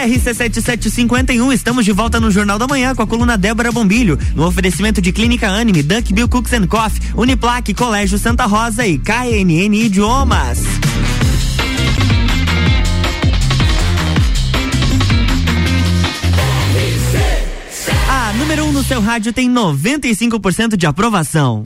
RC7751, 0.04 1.54
estamos 1.54 1.86
de 1.86 1.92
volta 1.92 2.20
no 2.20 2.30
Jornal 2.30 2.60
da 2.60 2.68
Manhã 2.68 2.94
com 2.94 3.02
a 3.02 3.08
coluna 3.08 3.38
Débora 3.38 3.72
Bombilho, 3.72 4.20
no 4.36 4.46
oferecimento 4.46 5.02
de 5.02 5.12
Clínica 5.12 5.50
Anime, 5.50 5.82
Duck 5.82 6.14
Bill 6.14 6.28
Cooks 6.28 6.54
and 6.54 6.68
Coffee, 6.68 7.02
Uniplaque, 7.16 7.74
Colégio 7.74 8.18
Santa 8.18 8.46
Rosa 8.46 8.86
e 8.86 8.98
KNN 8.98 9.74
Idiomas. 9.74 10.60
A 18.10 18.34
número 18.34 18.66
1 18.66 18.68
um 18.68 18.72
no 18.74 18.84
seu 18.84 19.02
rádio 19.02 19.32
tem 19.32 19.50
95% 19.50 20.76
de 20.76 20.86
aprovação. 20.86 21.64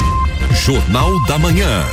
Jornal 0.64 1.26
da 1.26 1.40
Manhã. 1.40 1.84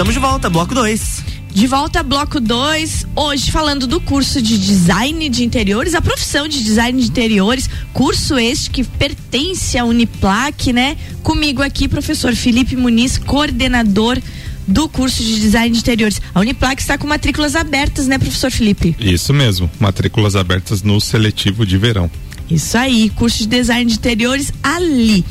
Estamos 0.00 0.14
de 0.14 0.20
volta, 0.20 0.48
bloco 0.48 0.74
2. 0.74 1.24
De 1.52 1.66
volta 1.66 2.02
bloco 2.02 2.40
2, 2.40 3.06
hoje 3.14 3.50
falando 3.50 3.86
do 3.86 4.00
curso 4.00 4.40
de 4.40 4.56
design 4.56 5.28
de 5.28 5.44
interiores, 5.44 5.94
a 5.94 6.00
profissão 6.00 6.48
de 6.48 6.64
design 6.64 6.98
de 6.98 7.06
interiores, 7.06 7.68
curso 7.92 8.38
este 8.38 8.70
que 8.70 8.82
pertence 8.82 9.76
à 9.76 9.84
Uniplac, 9.84 10.72
né? 10.72 10.96
Comigo 11.22 11.60
aqui, 11.60 11.86
professor 11.86 12.34
Felipe 12.34 12.76
Muniz, 12.76 13.18
coordenador 13.18 14.18
do 14.66 14.88
curso 14.88 15.22
de 15.22 15.38
design 15.38 15.70
de 15.70 15.80
interiores. 15.80 16.18
A 16.34 16.40
Uniplac 16.40 16.80
está 16.80 16.96
com 16.96 17.06
matrículas 17.06 17.54
abertas, 17.54 18.06
né, 18.06 18.16
professor 18.16 18.50
Felipe? 18.50 18.96
Isso 18.98 19.34
mesmo, 19.34 19.70
matrículas 19.78 20.34
abertas 20.34 20.82
no 20.82 20.98
seletivo 20.98 21.66
de 21.66 21.76
verão. 21.76 22.10
Isso 22.50 22.78
aí, 22.78 23.10
curso 23.10 23.40
de 23.40 23.46
design 23.48 23.84
de 23.84 23.98
interiores 23.98 24.50
ali. 24.62 25.26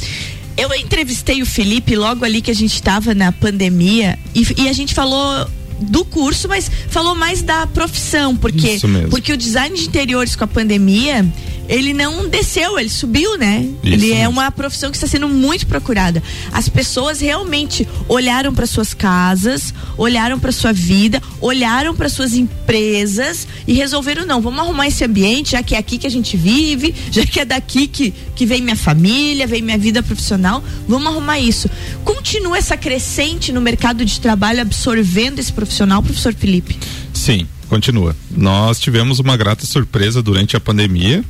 Eu 0.59 0.73
entrevistei 0.75 1.41
o 1.41 1.45
Felipe 1.45 1.95
logo 1.95 2.25
ali 2.25 2.41
que 2.41 2.51
a 2.51 2.55
gente 2.55 2.73
estava 2.73 3.15
na 3.15 3.31
pandemia 3.31 4.19
e, 4.35 4.45
e 4.61 4.67
a 4.67 4.73
gente 4.73 4.93
falou 4.93 5.49
do 5.79 6.03
curso, 6.03 6.49
mas 6.49 6.69
falou 6.89 7.15
mais 7.15 7.41
da 7.41 7.65
profissão, 7.65 8.35
porque 8.35 8.77
porque 9.09 9.31
o 9.31 9.37
design 9.37 9.73
de 9.77 9.85
interiores 9.85 10.35
com 10.35 10.43
a 10.43 10.47
pandemia, 10.47 11.25
ele 11.69 11.93
não 11.93 12.27
desceu, 12.27 12.79
ele 12.79 12.89
subiu, 12.89 13.37
né? 13.37 13.69
Isso 13.83 13.93
ele 13.93 14.11
é 14.11 14.27
uma 14.27 14.49
profissão 14.49 14.89
que 14.89 14.97
está 14.97 15.07
sendo 15.07 15.29
muito 15.29 15.67
procurada. 15.67 16.21
As 16.51 16.67
pessoas 16.67 17.21
realmente 17.21 17.87
olharam 18.07 18.53
para 18.53 18.65
suas 18.65 18.93
casas, 18.95 19.71
olharam 19.95 20.39
para 20.39 20.51
sua 20.51 20.73
vida, 20.73 21.21
olharam 21.39 21.95
para 21.95 22.09
suas 22.09 22.33
empresas 22.33 23.47
e 23.67 23.73
resolveram 23.73 24.25
não, 24.25 24.41
vamos 24.41 24.59
arrumar 24.59 24.87
esse 24.87 25.05
ambiente, 25.05 25.51
já 25.51 25.61
que 25.61 25.75
é 25.75 25.77
aqui 25.77 25.99
que 25.99 26.07
a 26.07 26.11
gente 26.11 26.35
vive, 26.35 26.93
já 27.11 27.23
que 27.23 27.39
é 27.39 27.45
daqui 27.45 27.87
que 27.87 28.13
que 28.35 28.45
vem 28.45 28.61
minha 28.61 28.75
família, 28.75 29.45
vem 29.45 29.61
minha 29.61 29.77
vida 29.77 30.01
profissional, 30.01 30.63
vamos 30.87 31.07
arrumar 31.07 31.39
isso. 31.39 31.69
Continua 32.05 32.57
essa 32.57 32.77
crescente 32.77 33.51
no 33.51 33.59
mercado 33.59 34.05
de 34.05 34.19
trabalho 34.19 34.61
absorvendo 34.61 35.39
esse 35.39 35.51
profissional, 35.51 36.01
professor 36.01 36.33
Felipe? 36.33 36.77
Sim, 37.13 37.45
continua. 37.67 38.15
Nós 38.31 38.79
tivemos 38.79 39.19
uma 39.19 39.35
grata 39.35 39.65
surpresa 39.65 40.23
durante 40.23 40.55
a 40.55 40.59
pandemia. 40.59 41.23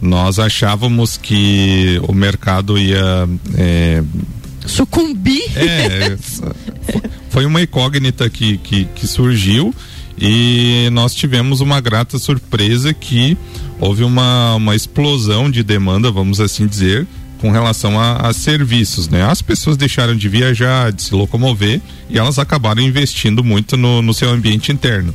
Nós 0.00 0.38
achávamos 0.38 1.16
que 1.16 2.00
o 2.06 2.12
mercado 2.12 2.78
ia 2.78 3.28
é, 3.56 4.02
Sucumbir? 4.66 5.44
É, 5.56 6.16
foi 7.30 7.46
uma 7.46 7.62
incógnita 7.62 8.28
que, 8.28 8.58
que, 8.58 8.84
que 8.84 9.06
surgiu 9.06 9.74
e 10.18 10.88
nós 10.92 11.14
tivemos 11.14 11.60
uma 11.60 11.80
grata 11.80 12.18
surpresa 12.18 12.92
que 12.92 13.36
houve 13.78 14.02
uma, 14.02 14.56
uma 14.56 14.74
explosão 14.74 15.50
de 15.50 15.62
demanda, 15.62 16.10
vamos 16.10 16.40
assim 16.40 16.66
dizer, 16.66 17.06
com 17.38 17.50
relação 17.50 18.00
a, 18.00 18.28
a, 18.28 18.32
serviços, 18.32 19.08
né? 19.08 19.22
As 19.22 19.42
pessoas 19.42 19.76
deixaram 19.76 20.16
de 20.16 20.28
viajar, 20.28 20.90
de 20.90 21.02
se 21.02 21.14
locomover 21.14 21.80
e 22.08 22.18
elas 22.18 22.38
acabaram 22.38 22.82
investindo 22.82 23.44
muito 23.44 23.76
no, 23.76 24.00
no 24.02 24.14
seu 24.14 24.30
ambiente 24.30 24.72
interno. 24.72 25.14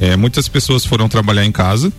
É, 0.00 0.16
muitas 0.16 0.48
pessoas 0.48 0.84
foram 0.84 1.08
trabalhar 1.08 1.44
em 1.44 1.52
casa, 1.52 1.92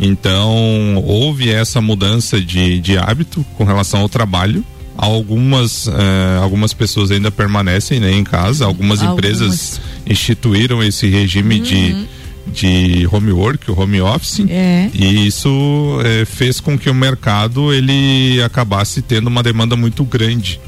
então 0.00 0.96
houve 1.04 1.50
essa 1.50 1.80
mudança 1.80 2.40
de, 2.40 2.80
de 2.80 2.98
hábito 2.98 3.44
com 3.56 3.64
relação 3.64 4.00
ao 4.00 4.08
trabalho. 4.08 4.64
Algumas, 4.98 5.88
eh, 5.88 6.38
algumas 6.40 6.72
pessoas 6.72 7.10
ainda 7.10 7.30
permanecem 7.30 8.00
né, 8.00 8.12
em 8.12 8.24
casa, 8.24 8.64
algumas, 8.64 9.02
algumas. 9.02 9.18
empresas 9.18 9.80
instituíram 10.06 10.82
esse 10.82 11.06
regime 11.06 11.56
uhum. 11.56 11.62
de 11.62 12.06
de 12.46 13.06
home 13.10 13.32
work, 13.32 13.70
o 13.70 13.78
home 13.78 14.00
office, 14.00 14.44
é. 14.48 14.88
e 14.94 15.26
isso 15.26 15.98
é, 16.04 16.24
fez 16.24 16.60
com 16.60 16.78
que 16.78 16.88
o 16.88 16.94
mercado 16.94 17.72
ele 17.72 18.40
acabasse 18.42 19.02
tendo 19.02 19.26
uma 19.26 19.42
demanda 19.42 19.76
muito 19.76 20.04
grande, 20.04 20.60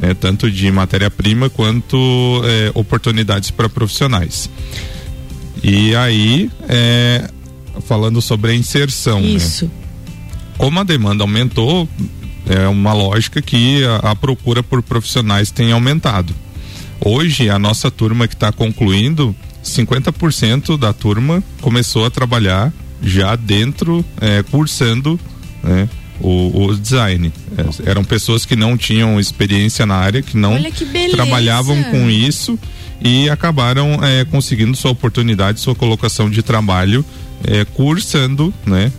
né, 0.00 0.14
tanto 0.14 0.50
de 0.50 0.70
matéria-prima 0.70 1.50
quanto 1.50 1.96
é, 2.44 2.70
oportunidades 2.74 3.50
para 3.50 3.68
profissionais. 3.68 4.48
E 5.62 5.94
aí, 5.94 6.50
é, 6.68 7.28
falando 7.80 8.20
sobre 8.22 8.52
a 8.52 8.54
inserção, 8.54 9.20
né? 9.20 9.28
isso. 9.28 9.66
Né, 9.66 9.70
como 10.58 10.80
a 10.80 10.84
demanda 10.84 11.22
aumentou, 11.22 11.88
é 12.48 12.66
uma 12.66 12.92
lógica 12.92 13.42
que 13.42 13.84
a, 13.84 14.12
a 14.12 14.16
procura 14.16 14.62
por 14.62 14.82
profissionais 14.82 15.50
tem 15.50 15.72
aumentado. 15.72 16.34
Hoje, 17.00 17.50
a 17.50 17.58
nossa 17.58 17.90
turma 17.90 18.26
que 18.26 18.34
está 18.34 18.50
concluindo, 18.50 19.36
50% 19.62 20.78
da 20.78 20.92
turma 20.92 21.42
começou 21.60 22.06
a 22.06 22.10
trabalhar 22.10 22.72
já 23.02 23.36
dentro, 23.36 24.04
é, 24.20 24.42
cursando 24.44 25.20
né, 25.62 25.88
o, 26.20 26.64
o, 26.64 26.76
design. 26.76 27.30
É, 27.58 27.90
eram 27.90 28.02
pessoas 28.02 28.46
que 28.46 28.56
não 28.56 28.76
tinham 28.76 29.20
experiência 29.20 29.84
na 29.84 29.96
área, 29.96 30.22
que 30.22 30.36
não 30.36 30.56
que 30.62 31.10
trabalhavam 31.10 31.82
com 31.84 32.08
isso 32.08 32.58
e 33.00 33.28
acabaram 33.28 34.02
é, 34.02 34.24
conseguindo 34.24 34.76
sua 34.76 34.90
oportunidade, 34.90 35.60
sua 35.60 35.74
colocação 35.74 36.30
de 36.30 36.42
trabalho 36.42 37.04
é, 37.44 37.64
cursando, 37.64 38.52
né? 38.64 38.90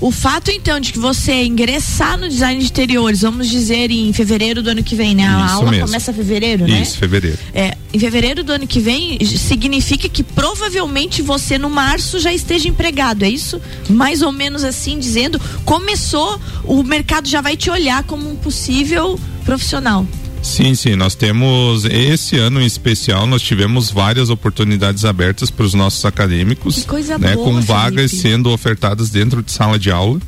O 0.00 0.10
fato, 0.10 0.50
então, 0.50 0.80
de 0.80 0.94
que 0.94 0.98
você 0.98 1.44
ingressar 1.44 2.18
no 2.18 2.26
design 2.26 2.58
de 2.58 2.66
interiores, 2.66 3.20
vamos 3.20 3.46
dizer, 3.50 3.90
em 3.90 4.10
fevereiro 4.14 4.62
do 4.62 4.70
ano 4.70 4.82
que 4.82 4.94
vem, 4.94 5.14
né? 5.14 5.28
A 5.28 5.44
Isso 5.44 5.54
aula 5.56 5.70
mesmo. 5.70 5.86
começa 5.86 6.10
em 6.10 6.14
fevereiro, 6.14 6.66
né? 6.66 6.80
Isso, 6.80 6.96
fevereiro. 6.96 7.38
É, 7.52 7.76
em 7.92 7.98
fevereiro 7.98 8.42
do 8.42 8.50
ano 8.50 8.66
que 8.66 8.80
vem, 8.80 9.18
significa 9.26 10.08
que 10.08 10.22
provavelmente 10.22 11.20
você 11.20 11.58
no 11.58 11.68
março 11.68 12.18
já 12.18 12.32
esteja 12.32 12.66
empregado, 12.66 13.24
é 13.24 13.28
isso? 13.28 13.60
Mais 13.90 14.22
ou 14.22 14.32
menos 14.32 14.64
assim 14.64 14.98
dizendo, 14.98 15.38
começou, 15.66 16.40
o 16.64 16.82
mercado 16.82 17.28
já 17.28 17.42
vai 17.42 17.54
te 17.54 17.68
olhar 17.68 18.02
como 18.04 18.26
um 18.30 18.36
possível 18.36 19.20
profissional. 19.44 20.06
Sim, 20.42 20.74
sim, 20.74 20.96
nós 20.96 21.14
temos 21.14 21.84
esse 21.84 22.36
ano 22.36 22.60
em 22.60 22.66
especial 22.66 23.26
nós 23.26 23.42
tivemos 23.42 23.90
várias 23.90 24.30
oportunidades 24.30 25.04
abertas 25.04 25.50
para 25.50 25.64
os 25.64 25.74
nossos 25.74 26.04
acadêmicos, 26.04 26.76
que 26.76 26.86
coisa 26.86 27.18
né, 27.18 27.34
boa, 27.34 27.46
com 27.46 27.52
Felipe. 27.54 27.72
vagas 27.72 28.10
sendo 28.10 28.50
ofertadas 28.50 29.10
dentro 29.10 29.42
de 29.42 29.52
sala 29.52 29.78
de 29.78 29.90
aula 29.90 30.18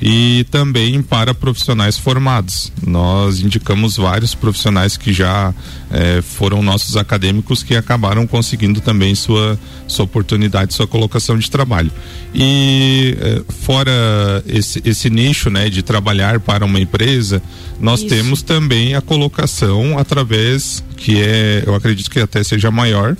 e 0.00 0.46
também 0.50 1.02
para 1.02 1.34
profissionais 1.34 1.98
formados. 1.98 2.72
Nós 2.86 3.40
indicamos 3.40 3.96
vários 3.96 4.34
profissionais 4.34 4.96
que 4.96 5.12
já 5.12 5.52
eh, 5.90 6.22
foram 6.22 6.62
nossos 6.62 6.96
acadêmicos 6.96 7.62
que 7.62 7.76
acabaram 7.76 8.26
conseguindo 8.26 8.80
também 8.80 9.14
sua, 9.14 9.58
sua 9.86 10.06
oportunidade, 10.06 10.72
sua 10.72 10.86
colocação 10.86 11.38
de 11.38 11.50
trabalho. 11.50 11.90
E 12.34 13.16
eh, 13.20 13.42
fora 13.48 14.42
esse, 14.46 14.80
esse 14.84 15.10
nicho 15.10 15.50
né, 15.50 15.68
de 15.68 15.82
trabalhar 15.82 16.40
para 16.40 16.64
uma 16.64 16.80
empresa, 16.80 17.42
nós 17.78 18.00
Isso. 18.00 18.08
temos 18.08 18.40
também 18.40 18.94
a 18.94 19.02
colocação 19.02 19.98
através, 19.98 20.82
que 20.96 21.20
é, 21.20 21.62
eu 21.66 21.74
acredito 21.74 22.10
que 22.10 22.20
até 22.20 22.42
seja 22.42 22.70
maior, 22.70 23.16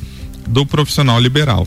do 0.49 0.65
profissional 0.65 1.21
liberal 1.21 1.67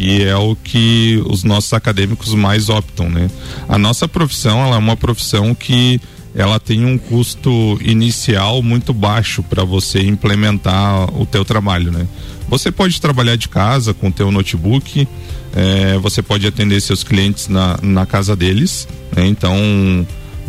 que 0.00 0.22
é 0.22 0.34
o 0.34 0.56
que 0.56 1.22
os 1.26 1.44
nossos 1.44 1.74
acadêmicos 1.74 2.32
mais 2.32 2.70
optam, 2.70 3.10
né? 3.10 3.30
A 3.68 3.76
nossa 3.76 4.08
profissão, 4.08 4.64
ela 4.64 4.76
é 4.76 4.78
uma 4.78 4.96
profissão 4.96 5.54
que 5.54 6.00
ela 6.34 6.58
tem 6.58 6.86
um 6.86 6.96
custo 6.96 7.78
inicial 7.82 8.62
muito 8.62 8.94
baixo 8.94 9.42
para 9.42 9.62
você 9.62 10.00
implementar 10.00 11.14
o 11.20 11.26
teu 11.26 11.44
trabalho, 11.44 11.92
né? 11.92 12.06
Você 12.48 12.72
pode 12.72 12.98
trabalhar 12.98 13.36
de 13.36 13.46
casa 13.46 13.92
com 13.92 14.08
o 14.08 14.12
teu 14.12 14.32
notebook, 14.32 15.06
é, 15.54 15.98
você 15.98 16.22
pode 16.22 16.46
atender 16.46 16.80
seus 16.80 17.04
clientes 17.04 17.48
na, 17.48 17.78
na 17.82 18.06
casa 18.06 18.34
deles, 18.34 18.88
né? 19.14 19.26
então 19.26 19.54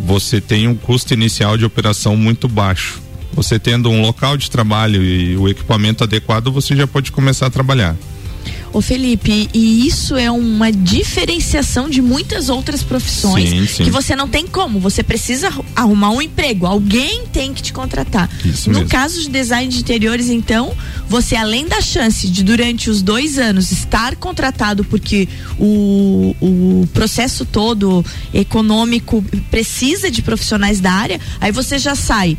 você 0.00 0.40
tem 0.40 0.66
um 0.66 0.74
custo 0.74 1.12
inicial 1.12 1.58
de 1.58 1.66
operação 1.66 2.16
muito 2.16 2.48
baixo. 2.48 3.02
Você 3.34 3.58
tendo 3.58 3.90
um 3.90 4.00
local 4.00 4.38
de 4.38 4.50
trabalho 4.50 5.04
e 5.04 5.36
o 5.36 5.46
equipamento 5.46 6.02
adequado, 6.02 6.50
você 6.50 6.74
já 6.74 6.86
pode 6.86 7.12
começar 7.12 7.48
a 7.48 7.50
trabalhar. 7.50 7.94
Ô 8.72 8.80
Felipe, 8.80 9.50
e 9.52 9.86
isso 9.86 10.16
é 10.16 10.30
uma 10.30 10.72
diferenciação 10.72 11.90
de 11.90 12.00
muitas 12.00 12.48
outras 12.48 12.82
profissões 12.82 13.50
sim, 13.50 13.66
sim. 13.66 13.84
que 13.84 13.90
você 13.90 14.16
não 14.16 14.26
tem 14.26 14.46
como. 14.46 14.80
Você 14.80 15.02
precisa 15.02 15.52
arrumar 15.76 16.10
um 16.10 16.22
emprego, 16.22 16.64
alguém 16.64 17.26
tem 17.26 17.52
que 17.52 17.62
te 17.62 17.72
contratar. 17.72 18.30
Isso 18.44 18.70
no 18.70 18.78
mesmo. 18.78 18.90
caso 18.90 19.20
de 19.20 19.28
design 19.28 19.70
de 19.70 19.78
interiores, 19.78 20.30
então, 20.30 20.74
você 21.06 21.36
além 21.36 21.66
da 21.68 21.82
chance 21.82 22.26
de 22.28 22.42
durante 22.42 22.88
os 22.88 23.02
dois 23.02 23.38
anos 23.38 23.70
estar 23.72 24.16
contratado, 24.16 24.84
porque 24.84 25.28
o, 25.58 26.34
o 26.40 26.88
processo 26.94 27.44
todo 27.44 28.02
econômico 28.32 29.22
precisa 29.50 30.10
de 30.10 30.22
profissionais 30.22 30.80
da 30.80 30.92
área, 30.92 31.20
aí 31.40 31.52
você 31.52 31.78
já 31.78 31.94
sai 31.94 32.38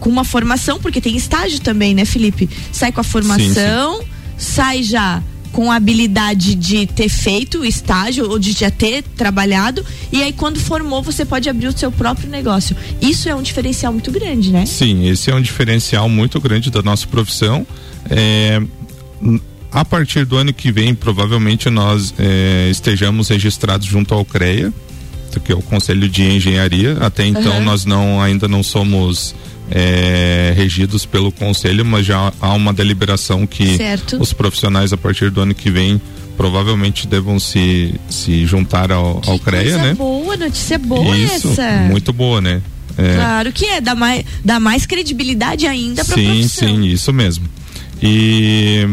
com 0.00 0.10
uma 0.10 0.24
formação, 0.24 0.80
porque 0.80 1.00
tem 1.00 1.16
estágio 1.16 1.60
também, 1.60 1.94
né, 1.94 2.04
Felipe? 2.04 2.48
Sai 2.72 2.90
com 2.90 3.00
a 3.00 3.04
formação, 3.04 4.00
sim, 4.00 4.06
sai 4.36 4.82
já 4.82 5.22
com 5.52 5.70
a 5.70 5.76
habilidade 5.76 6.54
de 6.54 6.86
ter 6.86 7.08
feito 7.08 7.60
o 7.60 7.64
estágio 7.64 8.28
ou 8.30 8.38
de 8.38 8.52
já 8.52 8.70
ter 8.70 9.02
trabalhado 9.02 9.84
e 10.12 10.22
aí 10.22 10.32
quando 10.32 10.58
formou 10.58 11.02
você 11.02 11.24
pode 11.24 11.48
abrir 11.48 11.66
o 11.66 11.76
seu 11.76 11.90
próprio 11.90 12.28
negócio. 12.28 12.76
Isso 13.00 13.28
é 13.28 13.34
um 13.34 13.42
diferencial 13.42 13.92
muito 13.92 14.10
grande, 14.10 14.50
né? 14.50 14.66
Sim, 14.66 15.08
esse 15.08 15.30
é 15.30 15.34
um 15.34 15.42
diferencial 15.42 16.08
muito 16.08 16.40
grande 16.40 16.70
da 16.70 16.82
nossa 16.82 17.06
profissão. 17.06 17.66
É, 18.08 18.60
a 19.72 19.84
partir 19.84 20.24
do 20.24 20.36
ano 20.36 20.52
que 20.52 20.72
vem, 20.72 20.94
provavelmente 20.94 21.70
nós 21.70 22.14
é, 22.18 22.68
estejamos 22.70 23.28
registrados 23.28 23.86
junto 23.86 24.14
ao 24.14 24.24
CREA, 24.24 24.72
que 25.38 25.52
é 25.52 25.54
o 25.54 25.62
Conselho 25.62 26.08
de 26.08 26.22
Engenharia. 26.24 26.96
Até 27.00 27.26
então 27.26 27.58
uhum. 27.58 27.64
nós 27.64 27.84
não 27.84 28.20
ainda 28.20 28.48
não 28.48 28.62
somos 28.62 29.34
é, 29.70 30.52
regidos 30.56 31.06
pelo 31.06 31.30
conselho, 31.30 31.84
mas 31.84 32.04
já 32.04 32.32
há 32.40 32.52
uma 32.54 32.72
deliberação 32.72 33.46
que 33.46 33.76
certo. 33.76 34.16
os 34.20 34.32
profissionais 34.32 34.92
a 34.92 34.96
partir 34.96 35.30
do 35.30 35.40
ano 35.40 35.54
que 35.54 35.70
vem 35.70 36.00
provavelmente 36.36 37.06
devam 37.06 37.38
se, 37.38 37.94
se 38.08 38.46
juntar 38.46 38.90
ao, 38.90 39.20
ao 39.26 39.38
CREA, 39.38 39.76
né? 39.76 39.94
boa, 39.94 40.36
notícia 40.36 40.78
boa 40.78 41.16
Isso, 41.16 41.48
essa. 41.48 41.70
Muito 41.82 42.12
boa, 42.12 42.40
né? 42.40 42.62
É. 42.96 43.14
Claro 43.14 43.52
que 43.52 43.66
é, 43.66 43.80
dá 43.80 43.94
mais, 43.94 44.24
dá 44.44 44.58
mais 44.58 44.86
credibilidade 44.86 45.66
ainda 45.66 46.04
para 46.04 46.14
Sim, 46.14 46.48
sim, 46.48 46.86
isso 46.86 47.12
mesmo. 47.12 47.46
E 48.02 48.86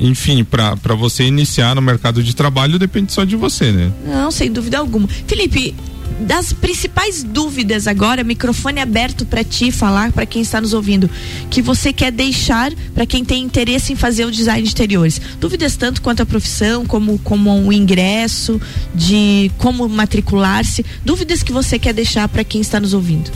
enfim, 0.00 0.42
para 0.42 0.94
você 0.94 1.24
iniciar 1.24 1.74
no 1.74 1.82
mercado 1.82 2.22
de 2.22 2.34
trabalho 2.34 2.78
depende 2.78 3.12
só 3.12 3.22
de 3.24 3.36
você, 3.36 3.70
né? 3.70 3.92
Não, 4.06 4.30
sem 4.30 4.50
dúvida 4.50 4.78
alguma. 4.78 5.06
Felipe, 5.26 5.74
das 6.20 6.52
principais 6.52 7.22
dúvidas 7.22 7.86
agora, 7.86 8.24
microfone 8.24 8.80
aberto 8.80 9.24
para 9.24 9.44
ti 9.44 9.70
falar 9.70 10.12
para 10.12 10.26
quem 10.26 10.42
está 10.42 10.60
nos 10.60 10.72
ouvindo, 10.72 11.08
que 11.50 11.62
você 11.62 11.92
quer 11.92 12.10
deixar 12.10 12.72
para 12.94 13.06
quem 13.06 13.24
tem 13.24 13.42
interesse 13.42 13.92
em 13.92 13.96
fazer 13.96 14.24
o 14.24 14.30
design 14.30 14.62
de 14.62 14.70
interiores. 14.70 15.20
Dúvidas 15.38 15.76
tanto 15.76 16.02
quanto 16.02 16.22
a 16.22 16.26
profissão, 16.26 16.86
como 16.86 17.18
como 17.18 17.50
o 17.66 17.72
ingresso, 17.72 18.60
de 18.94 19.50
como 19.58 19.88
matricular-se, 19.88 20.84
dúvidas 21.04 21.42
que 21.42 21.52
você 21.52 21.78
quer 21.78 21.92
deixar 21.92 22.28
para 22.28 22.44
quem 22.44 22.60
está 22.60 22.80
nos 22.80 22.94
ouvindo. 22.94 23.30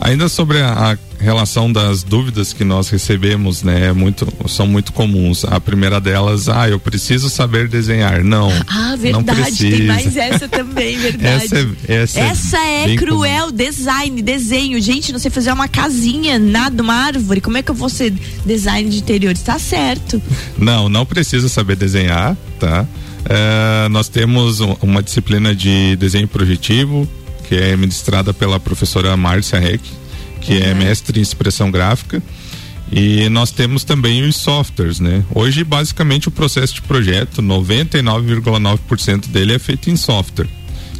Ainda 0.00 0.28
sobre 0.28 0.60
a, 0.60 0.98
relação 1.18 1.72
das 1.72 2.02
dúvidas 2.02 2.52
que 2.52 2.64
nós 2.64 2.88
recebemos, 2.88 3.62
né, 3.62 3.86
é 3.86 3.92
muito, 3.92 4.26
são 4.48 4.66
muito 4.66 4.92
comuns. 4.92 5.44
A 5.44 5.60
primeira 5.60 6.00
delas, 6.00 6.48
ah, 6.48 6.68
eu 6.68 6.78
preciso 6.78 7.28
saber 7.30 7.68
desenhar. 7.68 8.22
Não. 8.22 8.50
Ah, 8.68 8.94
verdade, 8.96 9.12
não 9.12 9.44
precisa. 9.44 9.76
tem 9.76 9.86
mais 9.86 10.16
essa 10.16 10.48
também, 10.48 10.98
verdade. 10.98 11.44
essa 11.44 11.56
é, 11.56 12.02
essa, 12.02 12.20
essa 12.20 12.58
é, 12.58 12.92
é 12.92 12.96
cruel, 12.96 13.46
comum. 13.46 13.56
design, 13.56 14.22
desenho. 14.22 14.80
Gente, 14.80 15.12
não 15.12 15.18
sei 15.18 15.30
fazer 15.30 15.52
uma 15.52 15.66
casinha, 15.66 16.38
nada, 16.38 16.82
uma 16.82 16.94
árvore. 16.94 17.40
Como 17.40 17.56
é 17.56 17.62
que 17.62 17.70
eu 17.70 17.74
vou 17.74 17.88
ser 17.88 18.12
design 18.44 18.90
de 18.90 18.98
interiores? 18.98 19.40
Tá 19.40 19.58
certo. 19.58 20.20
Não, 20.58 20.88
não 20.88 21.06
precisa 21.06 21.48
saber 21.48 21.76
desenhar, 21.76 22.36
tá? 22.58 22.86
É, 23.28 23.88
nós 23.88 24.08
temos 24.08 24.60
uma 24.80 25.02
disciplina 25.02 25.54
de 25.54 25.96
desenho 25.96 26.28
projetivo, 26.28 27.08
que 27.48 27.54
é 27.54 27.76
ministrada 27.76 28.32
pela 28.32 28.58
professora 28.60 29.16
Márcia 29.16 29.58
Reck, 29.58 29.82
que 30.46 30.58
é 30.62 30.72
mestre 30.74 31.18
em 31.18 31.22
expressão 31.22 31.70
gráfica. 31.70 32.22
E 32.92 33.28
nós 33.30 33.50
temos 33.50 33.82
também 33.82 34.22
os 34.22 34.36
softwares, 34.36 35.00
né? 35.00 35.24
Hoje, 35.34 35.64
basicamente, 35.64 36.28
o 36.28 36.30
processo 36.30 36.74
de 36.74 36.82
projeto, 36.82 37.42
99,9% 37.42 39.26
dele 39.28 39.54
é 39.54 39.58
feito 39.58 39.90
em 39.90 39.96
software. 39.96 40.46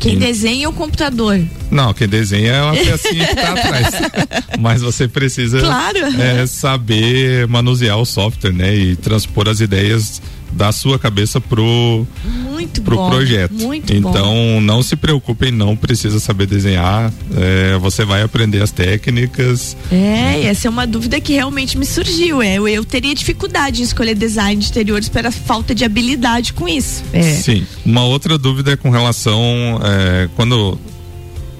Quem 0.00 0.14
E- 0.14 0.16
desenha 0.18 0.66
é 0.66 0.68
o 0.68 0.72
computador. 0.72 1.40
Não, 1.70 1.94
quem 1.94 2.06
desenha 2.08 2.52
é 2.52 2.62
uma 2.62 2.74
pecinha 2.76 3.26
que 3.28 3.34
tá 3.36 3.52
atrás. 3.52 3.94
Mas 4.60 4.82
você 4.82 5.06
precisa 5.08 5.60
Claro. 5.60 5.98
é, 6.20 6.46
saber 6.46 7.46
manusear 7.46 7.96
o 7.98 8.04
software, 8.04 8.52
né? 8.52 8.74
E 8.74 8.96
transpor 8.96 9.48
as 9.48 9.60
ideias 9.60 10.20
da 10.52 10.72
sua 10.72 10.98
cabeça 10.98 11.40
pro, 11.40 12.06
Muito 12.24 12.80
pro 12.82 12.96
bom. 12.96 13.10
projeto. 13.10 13.52
Muito 13.52 13.92
então, 13.92 14.12
bom. 14.12 14.60
não 14.60 14.82
se 14.82 14.96
preocupem, 14.96 15.50
não 15.52 15.76
precisa 15.76 16.18
saber 16.18 16.46
desenhar. 16.46 17.12
é, 17.36 17.76
você 17.78 18.04
vai 18.04 18.22
aprender 18.22 18.62
as 18.62 18.70
técnicas. 18.70 19.76
É, 19.92 20.44
essa 20.46 20.66
é 20.66 20.70
uma 20.70 20.86
dúvida 20.86 21.20
que 21.20 21.34
realmente 21.34 21.76
me 21.76 21.84
surgiu. 21.84 22.40
É, 22.40 22.54
eu, 22.56 22.66
eu 22.66 22.84
teria 22.84 23.14
dificuldade 23.14 23.80
em 23.80 23.84
escolher 23.84 24.14
design 24.14 24.60
de 24.60 24.68
interiores 24.70 25.08
pela 25.08 25.30
falta 25.30 25.74
de 25.74 25.84
habilidade 25.84 26.52
com 26.52 26.66
isso. 26.68 27.02
É. 27.12 27.22
Sim. 27.34 27.66
Uma 27.84 28.04
outra 28.04 28.38
dúvida 28.38 28.72
é 28.72 28.76
com 28.76 28.90
relação 28.90 29.78
é, 29.84 30.28
quando 30.36 30.78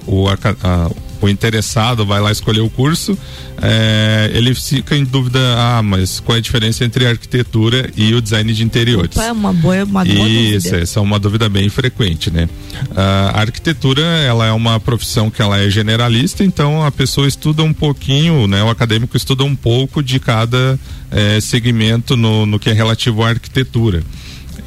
o, 0.07 0.27
a- 0.29 0.91
o 1.25 1.29
interessado 1.29 2.05
vai 2.05 2.21
lá 2.21 2.31
escolher 2.31 2.61
o 2.61 2.69
curso, 2.69 3.17
é, 3.61 4.29
ele 4.33 4.53
fica 4.53 4.95
em 4.95 5.03
dúvida, 5.03 5.39
ah, 5.57 5.81
mas 5.81 6.19
qual 6.19 6.35
é 6.35 6.39
a 6.39 6.41
diferença 6.41 6.85
entre 6.85 7.05
a 7.05 7.09
arquitetura 7.09 7.89
e 7.97 8.13
o 8.13 8.21
design 8.21 8.53
de 8.53 8.63
interiores? 8.63 9.15
Opa, 9.17 9.25
é 9.25 9.31
uma 9.31 9.51
boa, 9.53 9.83
uma 9.83 10.05
boa 10.05 10.27
Isso, 10.27 10.65
dúvida. 10.67 10.83
essa 10.83 10.99
é 10.99 11.01
uma 11.01 11.17
dúvida 11.19 11.49
bem 11.49 11.67
frequente, 11.69 12.29
né? 12.31 12.47
Ah, 12.95 13.31
a 13.35 13.39
arquitetura, 13.41 14.01
ela 14.01 14.45
é 14.45 14.51
uma 14.51 14.79
profissão 14.79 15.29
que 15.31 15.41
ela 15.41 15.57
é 15.59 15.69
generalista, 15.69 16.43
então 16.43 16.83
a 16.83 16.91
pessoa 16.91 17.27
estuda 17.27 17.63
um 17.63 17.73
pouquinho, 17.73 18.47
né? 18.47 18.63
O 18.63 18.69
acadêmico 18.69 19.17
estuda 19.17 19.43
um 19.43 19.55
pouco 19.55 20.03
de 20.03 20.19
cada 20.19 20.79
eh, 21.11 21.39
segmento 21.41 22.15
no, 22.15 22.45
no 22.45 22.59
que 22.59 22.69
é 22.69 22.73
relativo 22.73 23.23
à 23.23 23.29
arquitetura. 23.29 24.03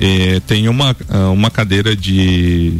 Eh, 0.00 0.40
tem 0.46 0.68
uma, 0.68 0.96
ah, 1.08 1.30
uma 1.30 1.50
cadeira 1.50 1.94
de, 1.94 2.72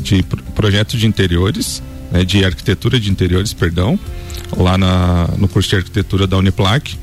de 0.00 0.22
pro- 0.22 0.42
projeto 0.54 0.96
de 0.96 1.06
interiores, 1.06 1.82
né? 2.12 2.24
de 2.24 2.44
arquitetura 2.44 3.00
de 3.00 3.10
interiores, 3.10 3.52
perdão, 3.52 3.98
lá 4.56 4.76
na, 4.76 5.28
no 5.38 5.48
curso 5.48 5.70
de 5.70 5.76
arquitetura 5.76 6.26
da 6.26 6.36
Uniplac. 6.36 6.96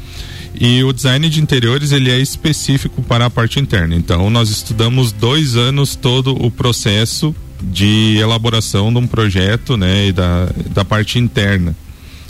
E 0.60 0.84
o 0.84 0.92
design 0.92 1.30
de 1.30 1.42
interiores 1.42 1.92
ele 1.92 2.10
é 2.12 2.20
específico 2.20 3.02
para 3.02 3.26
a 3.26 3.30
parte 3.30 3.60
interna. 3.60 3.96
Então 3.96 4.30
nós 4.30 4.50
estudamos 4.50 5.12
dois 5.12 5.56
anos 5.56 5.96
todo 5.96 6.36
o 6.36 6.52
processo 6.52 7.36
de 7.62 8.18
elaboração 8.18 8.92
de 8.92 9.00
um 9.00 9.08
projeto, 9.08 9.76
né, 9.76 10.08
e 10.08 10.12
da, 10.12 10.50
da 10.72 10.86
parte 10.86 11.20
interna. 11.20 11.76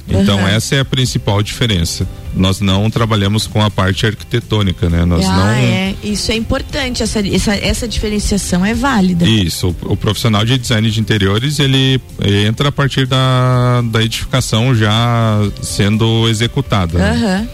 Então 0.10 0.40
Uhum. 0.40 0.48
essa 0.48 0.76
é 0.76 0.80
a 0.80 0.86
principal 0.86 1.42
diferença. 1.44 2.08
Nós 2.36 2.62
não 2.62 2.90
trabalhamos 2.90 3.48
com 3.48 3.62
a 3.62 3.70
parte 3.72 4.06
arquitetônica, 4.06 4.90
né? 4.90 5.04
Nós 5.06 5.26
ah, 5.26 5.34
não 5.36 5.48
é. 5.50 5.96
Isso 6.04 6.32
é 6.32 6.36
importante. 6.36 7.02
Essa, 7.02 7.20
essa, 7.28 7.56
essa 7.56 7.88
diferenciação 7.88 8.66
é 8.66 8.74
válida. 8.74 9.28
Isso, 9.28 9.76
o, 9.84 9.94
o 9.94 9.98
profissional 9.98 10.46
de 10.46 10.58
design 10.58 10.90
de 10.90 11.00
interiores 11.00 11.60
ele, 11.60 12.00
entra 12.48 12.70
a 12.70 12.72
partir 12.72 13.08
da, 13.08 13.82
da 13.92 14.04
edificação 14.04 14.76
já 14.76 15.40
sendo 15.62 16.28
executada. 16.30 16.98
né? 17.00 17.48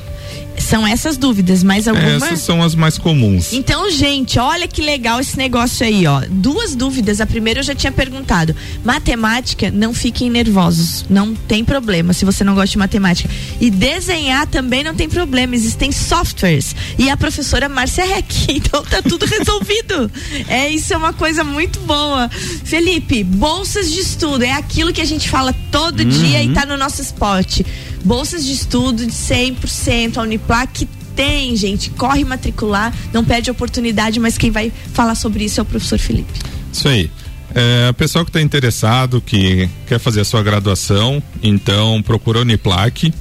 São 0.57 0.85
essas 0.85 1.17
dúvidas, 1.17 1.63
mais 1.63 1.87
alguma? 1.87 2.07
Essas 2.07 2.41
são 2.41 2.61
as 2.61 2.75
mais 2.75 2.97
comuns. 2.97 3.53
Então, 3.53 3.89
gente, 3.91 4.39
olha 4.39 4.67
que 4.67 4.81
legal 4.81 5.19
esse 5.19 5.37
negócio 5.37 5.85
aí, 5.85 6.07
ó. 6.07 6.21
Duas 6.29 6.75
dúvidas. 6.75 7.21
A 7.21 7.25
primeira 7.25 7.59
eu 7.59 7.63
já 7.63 7.75
tinha 7.75 7.91
perguntado. 7.91 8.55
Matemática, 8.83 9.69
não 9.71 9.93
fiquem 9.93 10.29
nervosos. 10.29 11.05
Não 11.09 11.35
tem 11.35 11.63
problema 11.63 12.13
se 12.13 12.25
você 12.25 12.43
não 12.43 12.55
gosta 12.55 12.71
de 12.71 12.77
matemática. 12.77 13.29
E 13.59 13.69
desenhar 13.69 14.47
também 14.47 14.83
não 14.83 14.95
tem 14.95 15.09
problema. 15.09 15.55
Existem 15.55 15.91
softwares. 15.91 16.75
E 16.97 17.09
a 17.09 17.17
professora 17.17 17.69
Márcia 17.69 18.05
Reck. 18.05 18.35
Então 18.65 18.83
tá 18.83 19.01
tudo 19.01 19.25
resolvido. 19.25 20.09
É, 20.47 20.69
isso 20.69 20.93
é 20.93 20.97
uma 20.97 21.13
coisa 21.13 21.43
muito 21.43 21.79
boa. 21.81 22.29
Felipe, 22.63 23.23
bolsas 23.23 23.91
de 23.91 23.99
estudo. 23.99 24.43
É 24.43 24.53
aquilo 24.53 24.93
que 24.93 25.01
a 25.01 25.05
gente 25.05 25.29
fala 25.29 25.53
todo 25.71 26.03
dia 26.05 26.41
e 26.41 26.53
tá 26.53 26.65
no 26.65 26.77
nosso 26.77 27.01
spot. 27.01 27.61
Bolsas 28.05 28.45
de 28.45 28.53
estudo 28.53 29.05
de 29.05 29.11
100%. 29.11 30.17
A 30.17 30.21
Uniplac 30.21 30.87
tem, 31.15 31.55
gente. 31.55 31.89
Corre 31.89 32.23
matricular, 32.23 32.93
não 33.11 33.25
perde 33.25 33.49
oportunidade, 33.51 34.19
mas 34.19 34.37
quem 34.37 34.51
vai 34.51 34.71
falar 34.93 35.15
sobre 35.15 35.43
isso 35.45 35.59
é 35.59 35.63
o 35.63 35.65
professor 35.65 35.97
Felipe. 35.99 36.31
Isso 36.71 36.87
aí. 36.87 37.09
É, 37.53 37.91
pessoal 37.93 38.23
que 38.25 38.29
está 38.29 38.41
interessado, 38.41 39.21
que 39.21 39.69
quer 39.87 39.97
fazer 39.99 40.21
a 40.21 40.25
sua 40.25 40.43
graduação, 40.43 41.23
então 41.41 42.01
procura 42.03 42.39
a 42.39 42.41
Uniplac. 42.41 43.13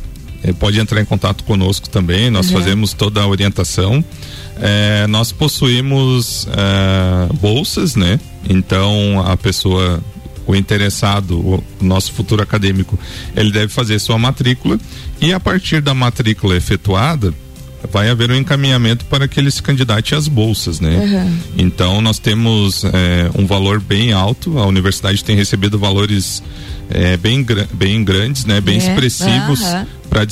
é, 0.42 0.52
pode 0.52 0.78
entrar 0.78 1.00
em 1.00 1.04
contato 1.06 1.42
conosco 1.44 1.88
também, 1.88 2.28
nós 2.30 2.50
Uhum. 2.50 2.58
fazemos 2.58 2.92
toda 2.92 3.22
a 3.22 3.26
orientação. 3.26 4.04
É, 4.60 5.06
nós 5.06 5.32
possuímos 5.32 6.46
é, 6.50 7.32
bolsas, 7.40 7.96
né? 7.96 8.20
Então 8.46 9.22
a 9.26 9.36
pessoa, 9.38 10.02
o 10.46 10.54
interessado, 10.54 11.38
o 11.38 11.64
nosso 11.80 12.12
futuro 12.12 12.42
acadêmico, 12.42 12.98
ele 13.34 13.50
deve 13.50 13.68
fazer 13.72 13.98
sua 13.98 14.18
matrícula 14.18 14.78
e 15.20 15.32
a 15.32 15.40
partir 15.40 15.80
da 15.80 15.94
matrícula 15.94 16.56
efetuada, 16.56 17.32
vai 17.92 18.08
haver 18.08 18.30
um 18.30 18.34
encaminhamento 18.34 19.04
para 19.06 19.28
que 19.28 19.38
ele 19.38 19.50
se 19.50 19.62
candidate 19.62 20.14
às 20.14 20.26
bolsas, 20.26 20.80
né? 20.80 20.96
Uhum. 20.96 21.38
Então 21.58 22.00
nós 22.00 22.18
temos 22.18 22.82
é, 22.84 23.30
um 23.38 23.46
valor 23.46 23.80
bem 23.80 24.12
alto, 24.12 24.58
a 24.58 24.66
universidade 24.66 25.22
tem 25.22 25.36
recebido 25.36 25.78
valores 25.78 26.42
é, 26.90 27.16
bem, 27.16 27.44
bem 27.72 28.02
grandes, 28.02 28.44
né? 28.46 28.60
Bem 28.60 28.76
É, 28.76 28.78
expressivos 28.78 29.62
aham. 29.62 29.86
para 30.08 30.26